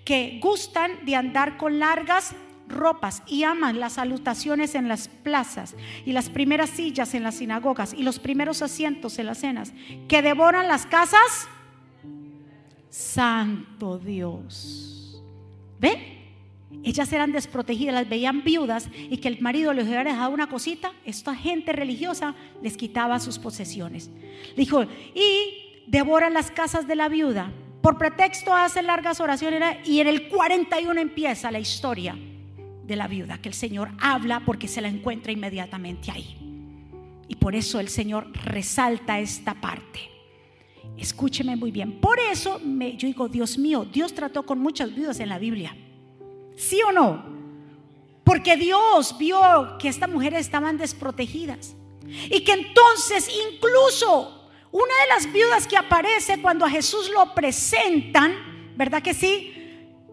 [0.04, 2.34] que gustan de andar con largas
[2.68, 7.94] ropas y aman las salutaciones en las plazas y las primeras sillas en las sinagogas
[7.94, 9.72] y los primeros asientos en las cenas,
[10.06, 11.48] que devoran las casas.
[12.90, 15.22] Santo Dios.
[15.80, 16.18] ¿Ve?
[16.84, 20.92] Ellas eran desprotegidas, las veían viudas y que el marido les hubiera dejado una cosita,
[21.04, 24.10] esta gente religiosa les quitaba sus posesiones.
[24.56, 27.50] Dijo, y devoran las casas de la viuda.
[27.82, 32.18] Por pretexto hace largas oraciones y en el 41 empieza la historia
[32.84, 36.36] de la viuda, que el Señor habla porque se la encuentra inmediatamente ahí.
[37.28, 40.00] Y por eso el Señor resalta esta parte.
[40.96, 42.00] Escúcheme muy bien.
[42.00, 45.76] Por eso me, yo digo, Dios mío, Dios trató con muchas viudas en la Biblia.
[46.56, 47.24] ¿Sí o no?
[48.24, 51.76] Porque Dios vio que estas mujeres estaban desprotegidas.
[52.30, 54.37] Y que entonces incluso
[54.70, 59.54] una de las viudas que aparece cuando a Jesús lo presentan, ¿verdad que sí?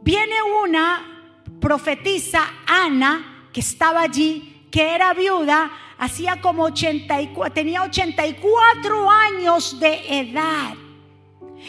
[0.02, 1.16] Viene una
[1.60, 10.20] profetiza Ana, que estaba allí, que era viuda, hacía como 84, tenía 84 años de
[10.20, 10.76] edad.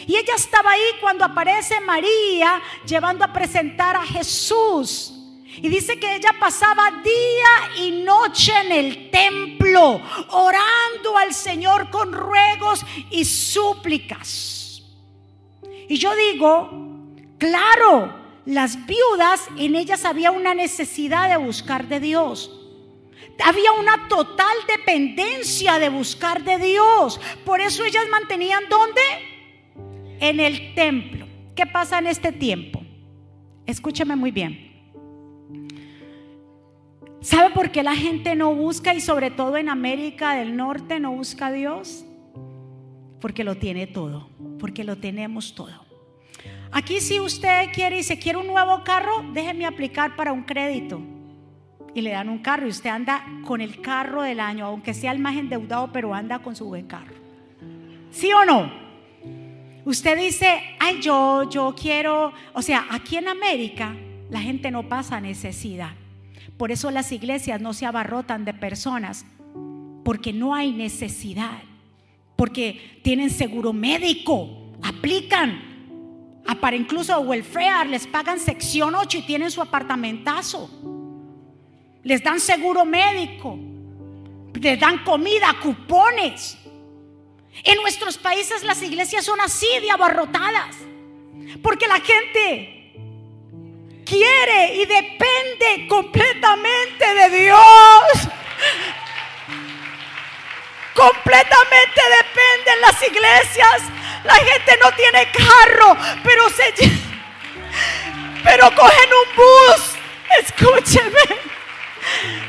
[0.05, 5.16] Y ella estaba ahí cuando aparece María llevando a presentar a Jesús.
[5.61, 12.13] Y dice que ella pasaba día y noche en el templo, orando al Señor con
[12.13, 14.83] ruegos y súplicas.
[15.89, 16.69] Y yo digo,
[17.37, 18.13] claro,
[18.45, 22.51] las viudas, en ellas había una necesidad de buscar de Dios.
[23.43, 27.19] Había una total dependencia de buscar de Dios.
[27.45, 29.01] Por eso ellas mantenían ¿dónde?
[30.19, 31.27] En el templo.
[31.55, 32.81] ¿Qué pasa en este tiempo?
[33.65, 34.66] Escúcheme muy bien.
[37.27, 41.11] ¿Sabe por qué la gente no busca y sobre todo en América del Norte no
[41.11, 42.05] busca a Dios?
[43.19, 45.85] Porque lo tiene todo, porque lo tenemos todo.
[46.71, 51.01] Aquí si usted quiere y se quiere un nuevo carro, déjeme aplicar para un crédito.
[51.93, 55.11] Y le dan un carro y usted anda con el carro del año, aunque sea
[55.11, 57.15] el más endeudado, pero anda con su buen carro.
[58.09, 58.71] ¿Sí o no?
[59.83, 63.93] Usted dice, ay, yo, yo quiero, o sea, aquí en América
[64.29, 65.91] la gente no pasa necesidad.
[66.57, 69.25] Por eso las iglesias no se abarrotan de personas,
[70.03, 71.61] porque no hay necesidad,
[72.35, 75.67] porque tienen seguro médico, aplican,
[76.55, 80.69] para incluso welfare les pagan sección 8 y tienen su apartamentazo.
[82.03, 83.59] Les dan seguro médico.
[84.53, 86.57] Les dan comida, cupones.
[87.63, 90.75] En nuestros países las iglesias son así de abarrotadas.
[91.61, 92.76] Porque la gente
[94.07, 97.59] quiere y depende completamente de Dios.
[100.93, 103.81] Completamente dependen las iglesias
[104.27, 106.73] la gente no tiene carro, pero se
[108.43, 109.95] pero cogen un bus.
[110.39, 111.47] Escúcheme.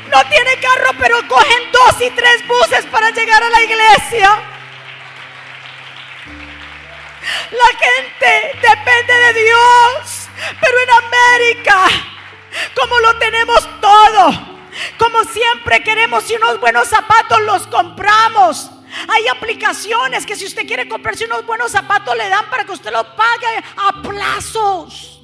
[0.09, 4.39] No tiene carro, pero cogen dos y tres buses para llegar a la iglesia.
[7.51, 10.18] La gente depende de Dios,
[10.61, 11.87] pero en América,
[12.75, 14.31] como lo tenemos todo,
[14.97, 18.71] como siempre queremos y unos buenos zapatos los compramos.
[19.07, 22.91] Hay aplicaciones que si usted quiere comprarse unos buenos zapatos le dan para que usted
[22.91, 25.21] lo pague a plazos.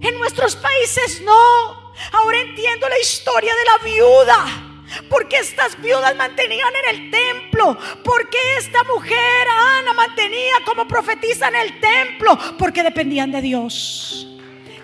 [0.00, 1.92] En nuestros países no.
[2.12, 4.71] Ahora entiendo la historia de la viuda.
[5.08, 7.78] Porque estas viudas mantenían en el templo.
[8.04, 9.46] Porque esta mujer,
[9.78, 12.38] Ana, mantenía como profetiza en el templo.
[12.58, 14.28] Porque dependían de Dios.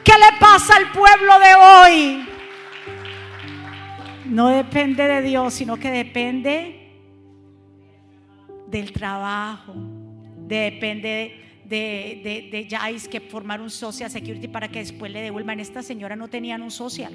[0.04, 2.28] ¿Qué le pasa al pueblo de hoy?
[4.26, 6.92] No depende de Dios, sino que depende
[8.66, 9.74] del trabajo,
[10.46, 15.60] depende de, de, de Jais que formar un social security para que después le devuelvan.
[15.60, 17.14] Esta señora no tenían un social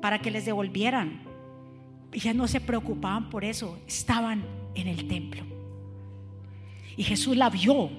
[0.00, 1.33] para que les devolvieran.
[2.14, 4.44] Ellas no se preocupaban por eso, estaban
[4.76, 5.42] en el templo.
[6.96, 7.90] Y Jesús la vio.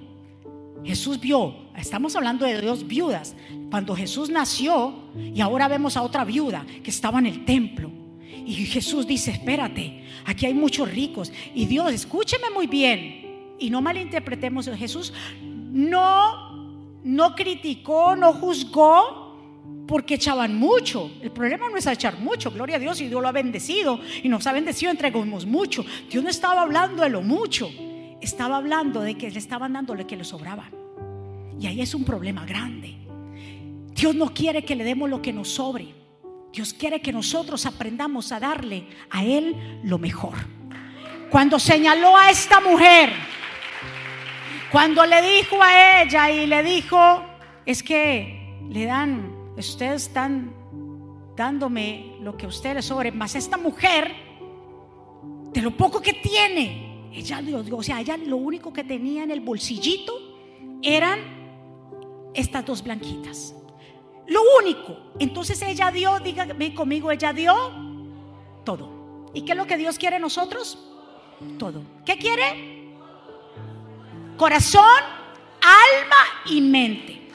[0.86, 3.36] Jesús vio, estamos hablando de dos viudas.
[3.70, 7.92] Cuando Jesús nació y ahora vemos a otra viuda que estaba en el templo.
[8.46, 11.34] Y Jesús dice, espérate, aquí hay muchos ricos.
[11.54, 13.56] Y Dios, escúcheme muy bien.
[13.60, 15.12] Y no malinterpretemos, Jesús
[15.44, 16.54] no,
[17.04, 19.25] no criticó, no juzgó
[19.88, 21.12] porque echaban mucho.
[21.22, 24.30] El problema no es echar mucho, gloria a Dios, y Dios lo ha bendecido y
[24.30, 25.86] nos ha bendecido, entregamos mucho.
[26.10, 27.70] Dios no estaba hablando de lo mucho,
[28.22, 30.70] estaba hablando de que le estaban dando lo que le sobraba.
[31.60, 32.96] Y ahí es un problema grande.
[33.94, 35.94] Dios no quiere que le demos lo que nos sobre.
[36.52, 40.36] Dios quiere que nosotros aprendamos a darle a Él lo mejor.
[41.30, 43.12] Cuando señaló a esta mujer,
[44.72, 47.24] cuando le dijo a ella y le dijo,
[47.66, 50.54] es que le dan, ustedes están
[51.36, 54.14] dándome lo que ustedes sobre, más esta mujer,
[55.52, 57.42] de lo poco que tiene, ella,
[57.72, 60.14] o sea, ella lo único que tenía en el bolsillito
[60.82, 61.20] eran
[62.34, 63.56] estas dos blanquitas.
[64.28, 64.98] Lo único.
[65.20, 67.54] Entonces ella dio, dígame conmigo, ella dio
[68.64, 69.30] todo.
[69.34, 70.78] ¿Y qué es lo que Dios quiere nosotros?
[71.58, 71.82] Todo.
[72.06, 72.94] ¿Qué quiere?
[74.38, 74.84] Corazón,
[75.62, 77.30] alma y mente.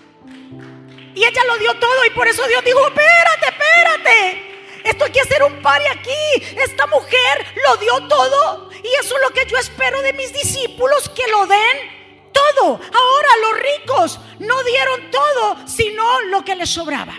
[1.14, 4.50] Y ella lo dio todo y por eso Dios dijo, espérate, espérate.
[4.84, 6.56] Esto hay que hacer un pari aquí.
[6.56, 8.70] Esta mujer lo dio todo.
[8.82, 12.00] Y eso es lo que yo espero de mis discípulos, que lo den
[12.32, 12.74] todo.
[12.74, 17.14] Ahora los ricos no dieron todo, sino lo que les sobraba.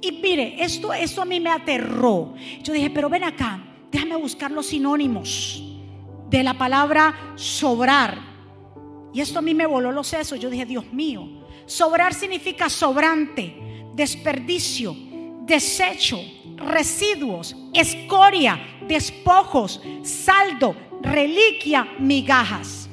[0.00, 2.34] Y mire, esto, esto a mí me aterró.
[2.62, 5.62] Yo dije, pero ven acá, déjame buscar los sinónimos
[6.28, 8.33] de la palabra sobrar.
[9.14, 10.40] Y esto a mí me voló los sesos.
[10.40, 11.28] Yo dije, Dios mío,
[11.66, 13.54] sobrar significa sobrante,
[13.94, 14.94] desperdicio,
[15.42, 16.18] desecho,
[16.56, 22.88] residuos, escoria, despojos, saldo, reliquia, migajas.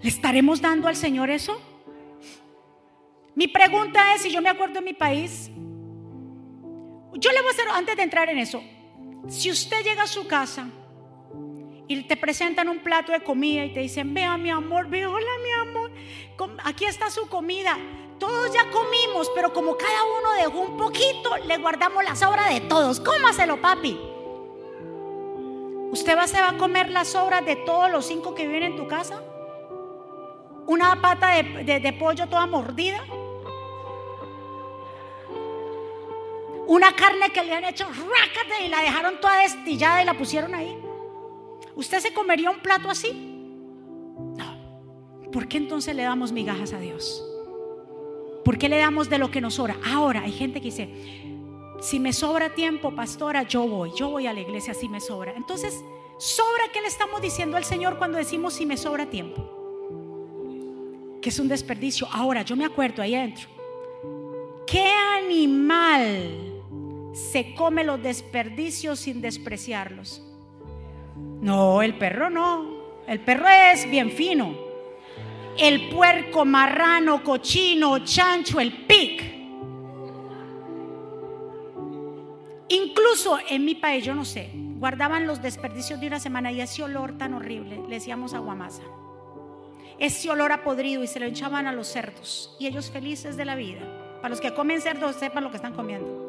[0.00, 1.60] ¿Le estaremos dando al Señor eso?
[3.34, 5.50] Mi pregunta es, si yo me acuerdo en mi país,
[7.12, 8.62] yo le voy a hacer, antes de entrar en eso,
[9.28, 10.70] si usted llega a su casa
[11.88, 15.26] y te presentan un plato de comida y te dicen, vea mi amor, vea, hola
[15.42, 15.90] mi amor,
[16.64, 17.76] aquí está su comida.
[18.18, 22.60] Todos ya comimos, pero como cada uno dejó un poquito, le guardamos la sobra de
[22.60, 23.00] todos.
[23.00, 23.98] Cómaselo, papi.
[25.90, 28.76] ¿Usted va, se va a comer las sobras de todos los cinco que viven en
[28.76, 29.22] tu casa?
[30.66, 33.02] ¿Una pata de, pollo toda mordida?
[36.66, 40.54] Una carne que le han hecho rácate y la dejaron toda destillada y la pusieron
[40.54, 40.76] ahí.
[41.78, 43.12] ¿Usted se comería un plato así?
[44.36, 45.30] No.
[45.30, 47.24] ¿Por qué entonces le damos migajas a Dios?
[48.44, 49.76] ¿Por qué le damos de lo que nos sobra?
[49.86, 50.92] Ahora hay gente que dice,
[51.80, 55.34] si me sobra tiempo, pastora, yo voy, yo voy a la iglesia si me sobra.
[55.36, 55.84] Entonces,
[56.18, 59.48] ¿sobra qué le estamos diciendo al Señor cuando decimos si me sobra tiempo?
[61.22, 62.08] Que es un desperdicio.
[62.10, 63.48] Ahora, yo me acuerdo ahí adentro.
[64.66, 66.60] ¿Qué animal
[67.12, 70.27] se come los desperdicios sin despreciarlos?
[71.40, 72.78] No, el perro no.
[73.06, 74.68] El perro es bien fino
[75.58, 79.36] el puerco, marrano, cochino, chancho, el pig.
[82.68, 86.82] Incluso en mi país, yo no sé, guardaban los desperdicios de una semana y ese
[86.82, 88.82] olor tan horrible, le decíamos aguamasa.
[89.98, 93.44] Ese olor a podrido y se lo echaban a los cerdos y ellos felices de
[93.44, 93.80] la vida.
[94.18, 96.26] Para los que comen cerdos, sepan lo que están comiendo.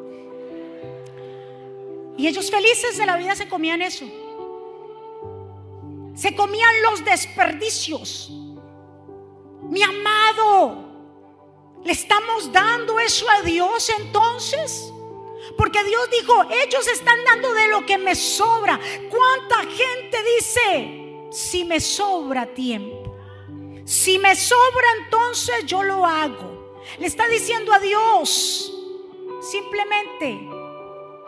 [2.16, 4.06] Y ellos felices de la vida se comían eso.
[6.14, 8.30] Se comían los desperdicios.
[9.62, 14.92] Mi amado, ¿le estamos dando eso a Dios entonces?
[15.56, 18.78] Porque Dios dijo, ellos están dando de lo que me sobra.
[19.08, 23.16] ¿Cuánta gente dice, si me sobra tiempo?
[23.84, 26.80] Si me sobra entonces yo lo hago.
[26.98, 28.72] Le está diciendo a Dios,
[29.40, 30.59] simplemente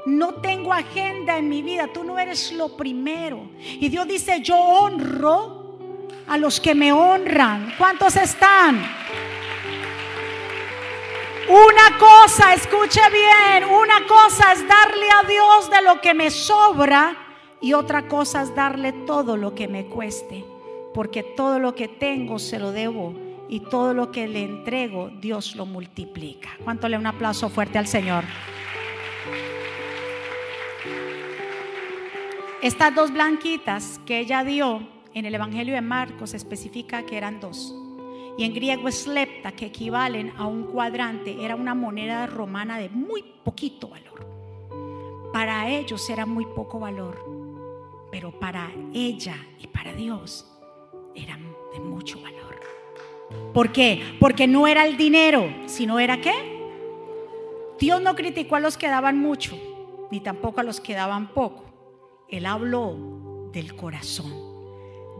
[0.07, 3.49] no tengo agenda en mi vida, tú no eres lo primero.
[3.59, 5.79] Y Dios dice, yo honro
[6.27, 7.75] a los que me honran.
[7.79, 8.83] ¿Cuántos están?
[11.49, 17.17] Una cosa, escuche bien, una cosa es darle a Dios de lo que me sobra
[17.61, 20.45] y otra cosa es darle todo lo que me cueste,
[20.95, 23.15] porque todo lo que tengo se lo debo
[23.49, 26.51] y todo lo que le entrego Dios lo multiplica.
[26.62, 28.25] ¿Cuánto le un aplauso fuerte al Señor?
[32.62, 37.75] Estas dos blanquitas que ella dio en el Evangelio de Marcos especifica que eran dos.
[38.38, 42.88] Y en griego es lepta, que equivalen a un cuadrante, era una moneda romana de
[42.88, 44.25] muy poquito valor.
[45.33, 47.19] Para ellos era muy poco valor,
[48.13, 50.46] pero para ella y para Dios
[51.17, 51.42] eran
[51.73, 52.60] de mucho valor.
[53.52, 54.17] ¿Por qué?
[54.21, 56.71] Porque no era el dinero, sino era qué?
[57.81, 59.58] Dios no criticó a los que daban mucho,
[60.13, 61.71] ni tampoco a los que daban poco.
[62.33, 64.33] Él habló del corazón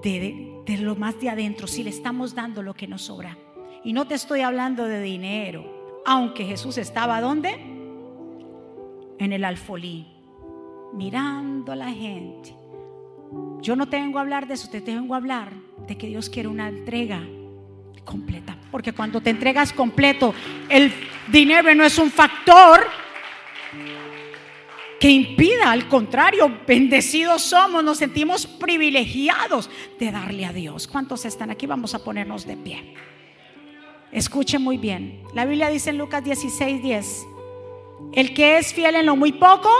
[0.03, 3.37] de, lo más de adentro, si le estamos dando lo que nos sobra.
[3.85, 7.53] Y no te estoy hablando de dinero, aunque Jesús estaba ¿dónde?
[9.19, 10.07] En el alfolí,
[10.95, 12.57] mirando a la gente.
[13.61, 15.53] Yo no te vengo a hablar de eso, te vengo a hablar
[15.87, 17.23] de que Dios quiere una entrega
[18.05, 18.57] completa.
[18.71, 20.35] Porque cuando te entregas completo,
[20.71, 20.91] el
[21.31, 22.87] dinero no es un factor
[25.03, 30.87] que impida, al contrario, bendecidos somos, nos sentimos privilegiados de darle a Dios.
[30.87, 31.67] ¿Cuántos están aquí?
[31.67, 32.95] Vamos a ponernos de pie.
[34.13, 35.25] Escuche muy bien.
[35.35, 37.27] La Biblia dice en Lucas 16, 10,
[38.13, 39.71] el que es fiel en lo muy poco,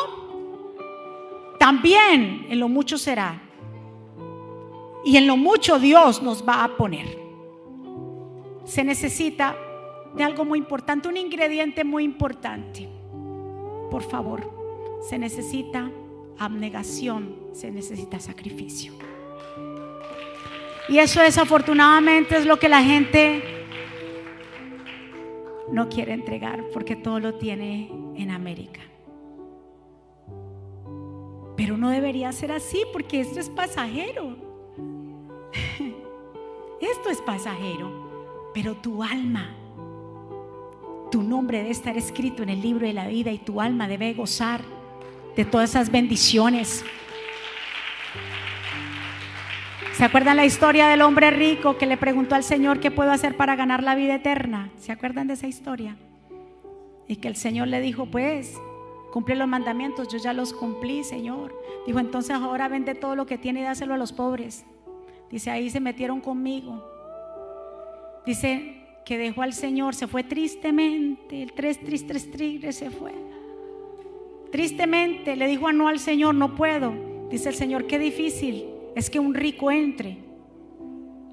[1.61, 3.41] también en lo mucho será.
[5.05, 7.17] Y en lo mucho Dios nos va a poner.
[8.65, 9.57] Se necesita
[10.17, 12.89] de algo muy importante, un ingrediente muy importante.
[13.89, 14.62] Por favor,
[15.09, 15.91] se necesita
[16.39, 18.93] abnegación, se necesita sacrificio.
[20.89, 23.43] Y eso desafortunadamente es lo que la gente
[25.71, 28.81] no quiere entregar porque todo lo tiene en América.
[31.57, 34.37] Pero no debería ser así porque esto es pasajero.
[36.81, 38.51] Esto es pasajero.
[38.53, 39.55] Pero tu alma,
[41.13, 44.13] tu nombre debe estar escrito en el libro de la vida y tu alma debe
[44.15, 44.63] gozar
[45.37, 46.85] de todas esas bendiciones.
[49.95, 53.37] ¿Se acuerdan la historia del hombre rico que le preguntó al Señor qué puedo hacer
[53.37, 54.71] para ganar la vida eterna?
[54.79, 55.97] ¿Se acuerdan de esa historia?
[57.07, 58.59] Y que el Señor le dijo, pues,
[59.13, 61.55] cumple los mandamientos, yo ya los cumplí, Señor.
[61.87, 64.65] Dijo, entonces ahora vende todo lo que tiene y dáselo a los pobres.
[65.31, 66.85] Dice, ahí se metieron conmigo.
[68.27, 73.13] Dice que dejó al Señor, se fue tristemente, el tres, tristes, tristes, se fue.
[74.53, 76.93] Tristemente le dijo a no al Señor, no puedo.
[77.31, 80.19] Dice el Señor, qué difícil es que un rico entre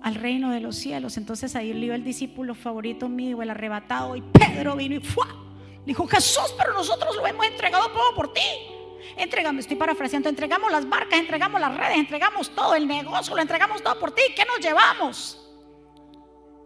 [0.01, 1.17] al reino de los cielos.
[1.17, 5.27] Entonces ahí le el discípulo favorito mío, el arrebatado, y Pedro vino y ¡fua!
[5.85, 8.41] dijo, Jesús, pero nosotros lo hemos entregado todo por ti.
[9.17, 13.83] Entregamos, estoy parafraseando, entregamos las barcas, entregamos las redes, entregamos todo el negocio, lo entregamos
[13.83, 14.21] todo por ti.
[14.33, 15.48] ¿Qué nos llevamos?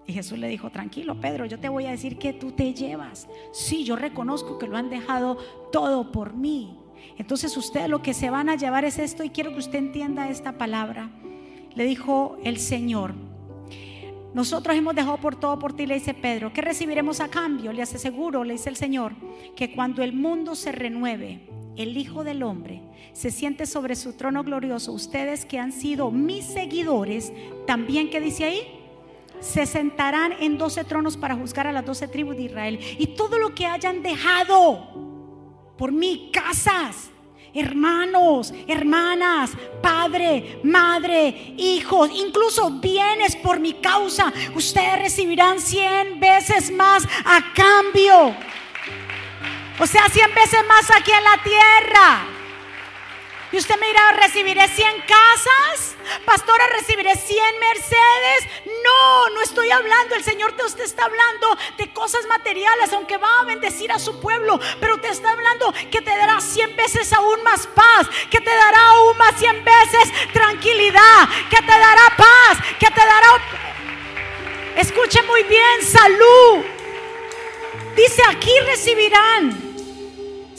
[0.05, 3.27] Y Jesús le dijo, tranquilo, Pedro, yo te voy a decir que tú te llevas.
[3.51, 5.37] Sí, yo reconozco que lo han dejado
[5.71, 6.77] todo por mí.
[7.17, 10.29] Entonces ustedes lo que se van a llevar es esto y quiero que usted entienda
[10.29, 11.09] esta palabra.
[11.75, 13.13] Le dijo el Señor,
[14.33, 17.71] nosotros hemos dejado por todo por ti, le dice Pedro, ¿qué recibiremos a cambio?
[17.71, 19.13] Le hace seguro, le dice el Señor,
[19.55, 22.81] que cuando el mundo se renueve, el Hijo del Hombre
[23.13, 27.31] se siente sobre su trono glorioso, ustedes que han sido mis seguidores,
[27.67, 28.82] también, ¿qué dice ahí?
[29.39, 32.79] Se sentarán en doce tronos para juzgar a las doce tribus de Israel.
[32.97, 34.87] Y todo lo que hayan dejado
[35.77, 37.09] por mí, casas,
[37.53, 47.05] hermanos, hermanas, padre, madre, hijos, incluso bienes por mi causa, ustedes recibirán cien veces más
[47.25, 48.35] a cambio.
[49.79, 52.42] O sea, cien veces más aquí en la tierra.
[53.53, 55.95] Y usted me dirá, ¿recibiré 100 casas?
[56.25, 58.49] Pastora, ¿recibiré 100 Mercedes?
[58.83, 60.15] No, no estoy hablando.
[60.15, 64.19] El Señor te usted está hablando de cosas materiales, aunque va a bendecir a su
[64.19, 64.59] pueblo.
[64.79, 68.87] Pero te está hablando que te dará 100 veces aún más paz, que te dará
[68.87, 73.27] aún más 100 veces tranquilidad, que te dará paz, que te dará...
[74.77, 76.65] Escuche muy bien, salud.
[77.95, 79.72] Dice, aquí recibirán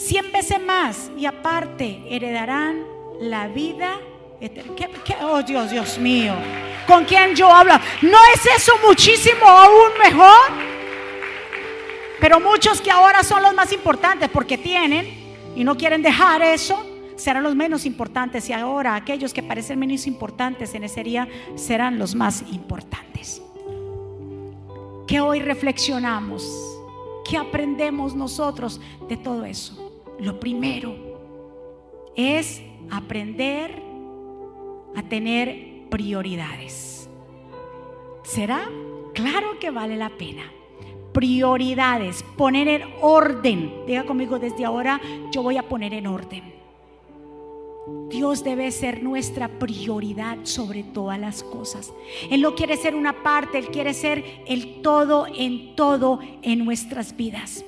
[0.05, 2.85] cien veces más y aparte heredarán
[3.21, 3.99] la vida
[4.41, 4.75] eterna.
[5.23, 6.35] Oh Dios, Dios mío,
[6.87, 7.75] ¿con quién yo hablo?
[8.03, 10.53] ¿No es eso muchísimo aún mejor?
[12.21, 15.07] Pero muchos que ahora son los más importantes porque tienen
[15.57, 16.85] y no quieren dejar eso,
[17.17, 21.99] serán los menos importantes y ahora aquellos que parecen menos importantes en ese día serán
[21.99, 23.41] los más importantes.
[25.07, 26.47] Que hoy reflexionamos,
[27.29, 29.84] que aprendemos nosotros de todo eso.
[30.19, 30.95] Lo primero
[32.17, 33.83] es aprender
[34.95, 37.09] a tener prioridades.
[38.23, 38.69] ¿Será?
[39.13, 40.43] Claro que vale la pena.
[41.13, 43.73] Prioridades, poner en orden.
[43.87, 45.01] Diga conmigo, desde ahora
[45.33, 46.55] yo voy a poner en orden.
[48.09, 51.93] Dios debe ser nuestra prioridad sobre todas las cosas.
[52.31, 57.17] Él no quiere ser una parte, Él quiere ser el todo en todo en nuestras
[57.17, 57.65] vidas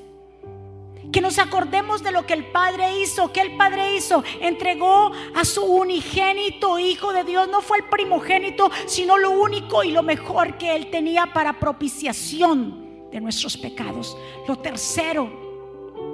[1.13, 5.45] que nos acordemos de lo que el Padre hizo, que el Padre hizo, entregó a
[5.45, 10.59] su unigénito Hijo de Dios, no fue el primogénito, sino lo único y lo mejor
[10.59, 14.17] que Él tenía para propiciación de nuestros pecados.
[14.47, 15.47] Lo tercero,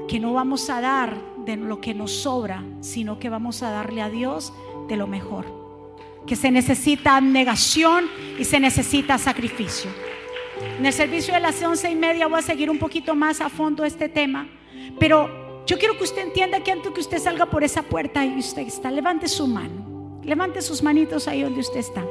[0.08, 4.02] que no vamos a dar de lo que nos sobra, sino que vamos a darle
[4.02, 4.52] a Dios
[4.88, 5.46] de lo mejor.
[6.26, 9.90] Que se necesita abnegación y se necesita sacrificio.
[10.78, 13.48] En el servicio de las once y media voy a seguir un poquito más a
[13.48, 14.48] fondo este tema.
[14.98, 18.38] Pero yo quiero que usted entienda que antes que usted salga por esa puerta y
[18.38, 20.20] usted está, levante su mano.
[20.24, 22.04] Levante sus manitos ahí donde usted está.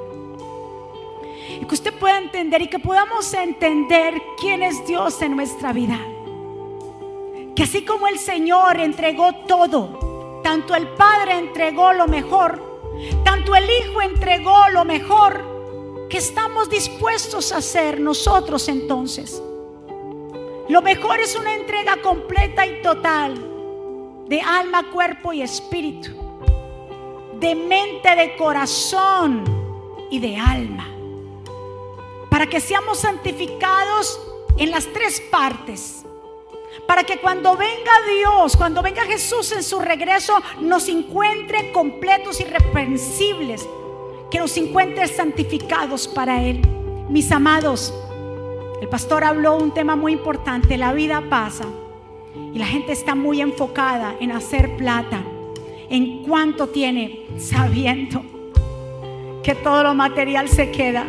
[1.61, 5.99] Y que usted pueda entender y que podamos entender quién es Dios en nuestra vida.
[7.55, 12.61] Que así como el Señor entregó todo, tanto el Padre entregó lo mejor,
[13.23, 15.50] tanto el Hijo entregó lo mejor,
[16.11, 19.41] que estamos dispuestos a hacer nosotros entonces.
[20.67, 23.33] Lo mejor es una entrega completa y total
[24.27, 26.11] de alma, cuerpo y espíritu,
[27.39, 29.43] de mente, de corazón
[30.11, 30.87] y de alma,
[32.29, 34.19] para que seamos santificados
[34.57, 36.05] en las tres partes
[36.87, 42.45] para que cuando venga Dios, cuando venga Jesús en su regreso, nos encuentre completos y
[42.45, 43.67] reprensibles,
[44.31, 46.61] que nos encuentre santificados para Él.
[47.09, 47.93] Mis amados,
[48.81, 51.65] el pastor habló un tema muy importante, la vida pasa
[52.53, 55.21] y la gente está muy enfocada en hacer plata,
[55.89, 58.23] en cuánto tiene, sabiendo
[59.43, 61.05] que todo lo material se queda,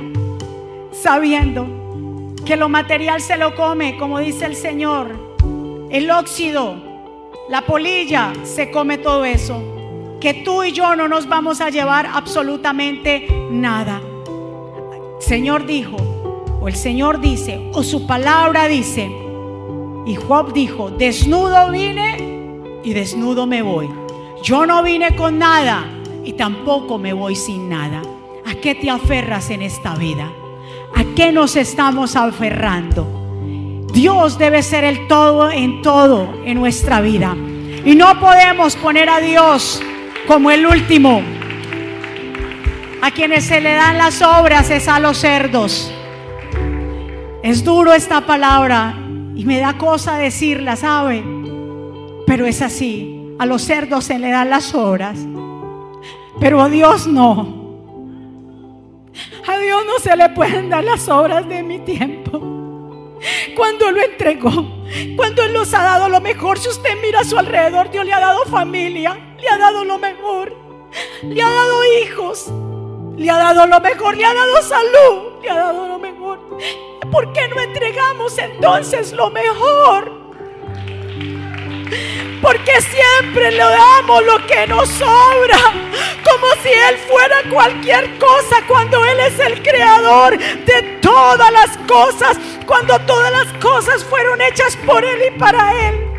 [0.90, 1.66] sabiendo
[2.44, 5.36] que lo material se lo come, como dice el Señor,
[5.90, 6.74] el óxido,
[7.48, 9.71] la polilla, se come todo eso.
[10.22, 14.00] Que tú y yo no nos vamos a llevar absolutamente nada.
[15.18, 15.96] Señor dijo,
[16.60, 19.10] o el Señor dice, o su palabra dice,
[20.06, 23.90] y Job dijo, desnudo vine y desnudo me voy.
[24.44, 25.86] Yo no vine con nada
[26.22, 28.00] y tampoco me voy sin nada.
[28.46, 30.30] ¿A qué te aferras en esta vida?
[30.94, 33.88] ¿A qué nos estamos aferrando?
[33.92, 37.36] Dios debe ser el todo en todo en nuestra vida.
[37.84, 39.82] Y no podemos poner a Dios
[40.26, 41.22] como el último.
[43.02, 45.92] A quienes se le dan las obras es a los cerdos.
[47.42, 48.94] Es duro esta palabra
[49.34, 51.24] y me da cosa decirla, ¿sabe?
[52.26, 53.34] Pero es así.
[53.38, 55.18] A los cerdos se le dan las obras,
[56.38, 57.60] pero a Dios no.
[59.46, 62.52] A Dios no se le pueden dar las obras de mi tiempo
[63.56, 64.84] cuando lo entregó,
[65.16, 66.58] cuando Él nos ha dado lo mejor.
[66.58, 69.98] Si usted mira a su alrededor, Dios le ha dado familia, le ha dado lo
[69.98, 70.54] mejor,
[71.22, 72.46] le ha dado hijos,
[73.16, 76.38] le ha dado lo mejor, le ha dado salud, le ha dado lo mejor.
[77.10, 80.12] ¿Por qué no entregamos entonces lo mejor?
[82.40, 85.58] Porque siempre le damos lo que nos sobra,
[86.22, 92.38] como si Él fuera cualquier cosa, cuando Él es el creador de todas las cosas,
[92.64, 96.11] cuando todas las cosas fueron hechas por Él y para Él.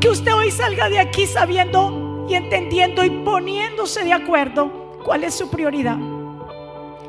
[0.00, 5.34] Que usted hoy salga de aquí sabiendo y entendiendo y poniéndose de acuerdo cuál es
[5.34, 5.98] su prioridad.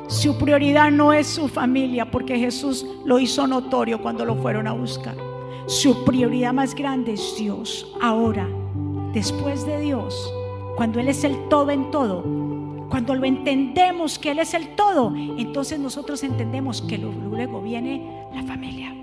[0.08, 4.72] Su prioridad no es su familia, porque Jesús lo hizo notorio cuando lo fueron a
[4.72, 5.16] buscar.
[5.66, 7.90] Su prioridad más grande es Dios.
[8.02, 8.46] Ahora,
[9.14, 10.30] después de Dios,
[10.76, 12.22] cuando Él es el todo en todo,
[12.90, 18.42] cuando lo entendemos que Él es el todo, entonces nosotros entendemos que luego viene la
[18.42, 18.94] familia.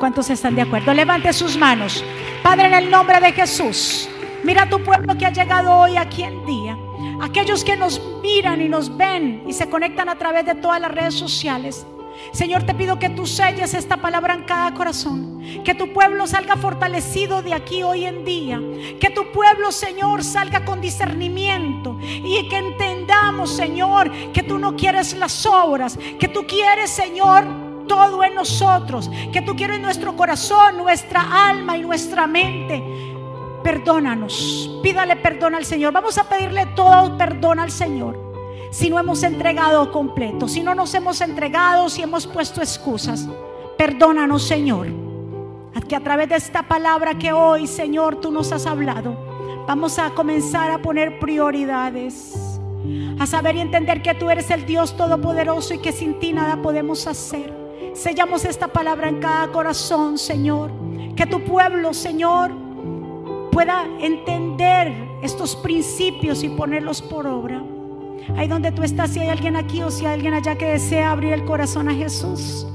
[0.00, 0.94] ¿Cuántos están de acuerdo?
[0.94, 2.02] Levante sus manos.
[2.42, 4.08] Padre, en el nombre de Jesús,
[4.42, 6.78] mira tu pueblo que ha llegado hoy aquí en día.
[7.20, 10.90] Aquellos que nos miran y nos ven y se conectan a través de todas las
[10.90, 11.86] redes sociales.
[12.32, 15.42] Señor, te pido que tú selles esta palabra en cada corazón.
[15.64, 18.58] Que tu pueblo salga fortalecido de aquí hoy en día.
[19.00, 21.98] Que tu pueblo, Señor, salga con discernimiento.
[22.00, 25.98] Y que entendamos, Señor, que tú no quieres las obras.
[26.18, 27.44] Que tú quieres, Señor,
[27.90, 29.10] todo en nosotros.
[29.32, 32.80] Que tú quieres nuestro corazón, nuestra alma y nuestra mente.
[33.64, 34.70] Perdónanos.
[34.80, 35.92] Pídale perdón al Señor.
[35.92, 38.30] Vamos a pedirle todo perdón al Señor
[38.70, 43.28] si no hemos entregado completo, si no nos hemos entregado, si hemos puesto excusas.
[43.76, 44.86] Perdónanos, Señor.
[45.88, 49.16] Que a través de esta palabra que hoy, Señor, tú nos has hablado,
[49.66, 52.60] vamos a comenzar a poner prioridades.
[53.18, 56.62] A saber y entender que tú eres el Dios todopoderoso y que sin ti nada
[56.62, 57.59] podemos hacer.
[57.94, 60.70] Sellamos esta palabra en cada corazón, Señor.
[61.16, 62.52] Que tu pueblo, Señor,
[63.50, 67.62] pueda entender estos principios y ponerlos por obra.
[68.36, 71.10] Ahí donde tú estás, si hay alguien aquí o si hay alguien allá que desea
[71.10, 72.66] abrir el corazón a Jesús.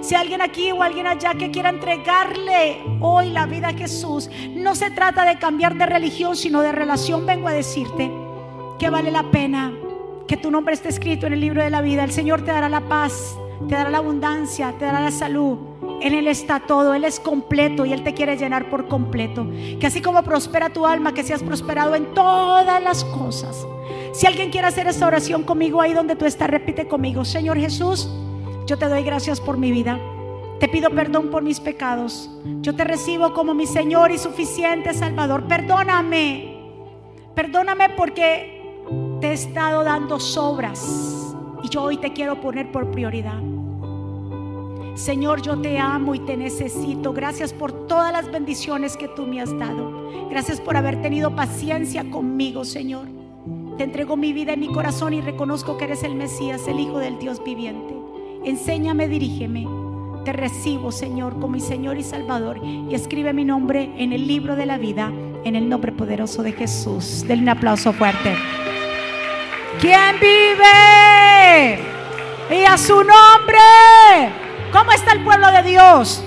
[0.00, 4.30] Si hay alguien aquí o alguien allá que quiera entregarle hoy la vida a Jesús,
[4.50, 7.26] no se trata de cambiar de religión, sino de relación.
[7.26, 8.10] Vengo a decirte
[8.78, 9.72] que vale la pena
[10.26, 12.04] que tu nombre esté escrito en el libro de la vida.
[12.04, 13.36] El Señor te dará la paz,
[13.68, 15.58] te dará la abundancia, te dará la salud.
[16.00, 19.46] En Él está todo, Él es completo y Él te quiere llenar por completo.
[19.78, 23.66] Que así como prospera tu alma, que seas prosperado en todas las cosas.
[24.12, 28.08] Si alguien quiere hacer esta oración conmigo ahí donde tú estás, repite conmigo, Señor Jesús,
[28.66, 29.98] yo te doy gracias por mi vida.
[30.58, 32.30] Te pido perdón por mis pecados.
[32.60, 35.44] Yo te recibo como mi Señor y suficiente Salvador.
[35.44, 36.56] Perdóname.
[37.34, 38.60] Perdóname porque
[39.20, 41.19] te he estado dando sobras
[41.70, 43.40] yo hoy te quiero poner por prioridad.
[44.94, 47.12] Señor, yo te amo y te necesito.
[47.12, 50.28] Gracias por todas las bendiciones que tú me has dado.
[50.28, 53.06] Gracias por haber tenido paciencia conmigo, Señor.
[53.78, 56.98] Te entrego mi vida y mi corazón y reconozco que eres el Mesías, el Hijo
[56.98, 57.94] del Dios viviente.
[58.44, 59.66] Enséñame, dirígeme.
[60.24, 62.60] Te recibo, Señor, como mi Señor y Salvador.
[62.62, 65.10] Y escribe mi nombre en el libro de la vida,
[65.44, 67.24] en el nombre poderoso de Jesús.
[67.26, 68.34] Denle un aplauso fuerte.
[69.80, 71.29] ¿Quién vive?
[72.50, 73.58] Y a su nombre.
[74.72, 76.22] ¿Cómo está el pueblo de Dios?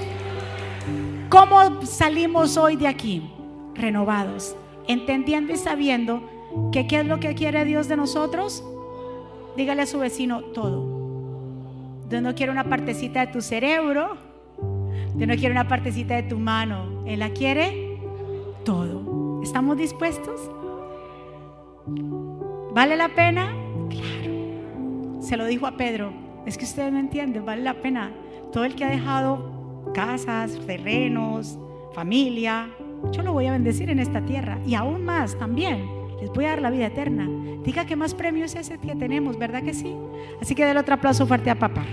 [1.29, 3.29] ¿Cómo salimos hoy de aquí?
[3.75, 4.55] Renovados,
[4.87, 6.21] entendiendo y sabiendo
[6.71, 8.63] que qué es lo que quiere Dios de nosotros.
[9.57, 10.85] Dígale a su vecino todo.
[12.09, 14.17] Dios no quiere una partecita de tu cerebro.
[15.15, 17.03] Dios no quiere una partecita de tu mano.
[17.05, 17.99] Él la quiere
[18.63, 19.41] todo.
[19.43, 20.39] ¿Estamos dispuestos?
[22.73, 23.53] ¿Vale la pena?
[23.89, 24.32] Claro.
[25.23, 26.11] Se lo dijo a Pedro.
[26.45, 28.11] Es que ustedes me entienden, vale la pena.
[28.51, 31.57] Todo el que ha dejado casas, terrenos,
[31.93, 32.69] familia,
[33.11, 34.59] yo lo voy a bendecir en esta tierra.
[34.67, 35.87] Y aún más también,
[36.19, 37.27] les voy a dar la vida eterna.
[37.63, 39.95] Diga que más premio es ese que tenemos, ¿verdad que sí?
[40.41, 41.85] Así que del otro aplauso fuerte a papá.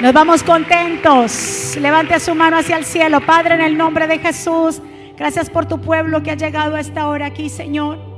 [0.00, 1.76] Nos vamos contentos.
[1.80, 3.20] Levante su mano hacia el cielo.
[3.20, 4.80] Padre, en el nombre de Jesús,
[5.16, 8.09] gracias por tu pueblo que ha llegado a esta hora aquí, Señor.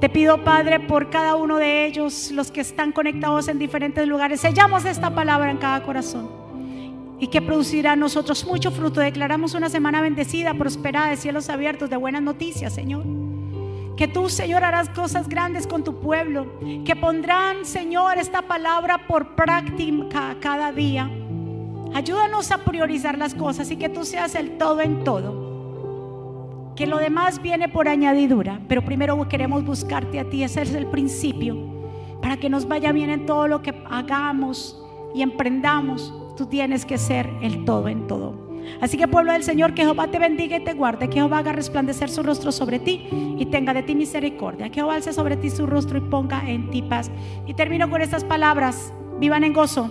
[0.00, 4.40] Te pido, Padre, por cada uno de ellos, los que están conectados en diferentes lugares,
[4.40, 6.30] sellamos esta palabra en cada corazón
[7.18, 9.00] y que producirá nosotros mucho fruto.
[9.00, 13.02] Declaramos una semana bendecida, prosperada, de cielos abiertos, de buenas noticias, Señor.
[13.96, 16.46] Que tú, Señor, harás cosas grandes con tu pueblo.
[16.84, 21.10] Que pondrán, Señor, esta palabra por práctica cada día.
[21.92, 25.47] Ayúdanos a priorizar las cosas y que tú seas el todo en todo
[26.78, 30.86] que lo demás viene por añadidura, pero primero queremos buscarte a ti, ese es el
[30.86, 31.56] principio,
[32.22, 34.80] para que nos vaya bien en todo lo que hagamos
[35.12, 38.60] y emprendamos, tú tienes que ser el todo en todo.
[38.80, 41.50] Así que pueblo del Señor, que Jehová te bendiga y te guarde, que Jehová haga
[41.50, 45.50] resplandecer su rostro sobre ti y tenga de ti misericordia, que Jehová alce sobre ti
[45.50, 47.10] su rostro y ponga en ti paz.
[47.48, 49.90] Y termino con estas palabras, vivan en gozo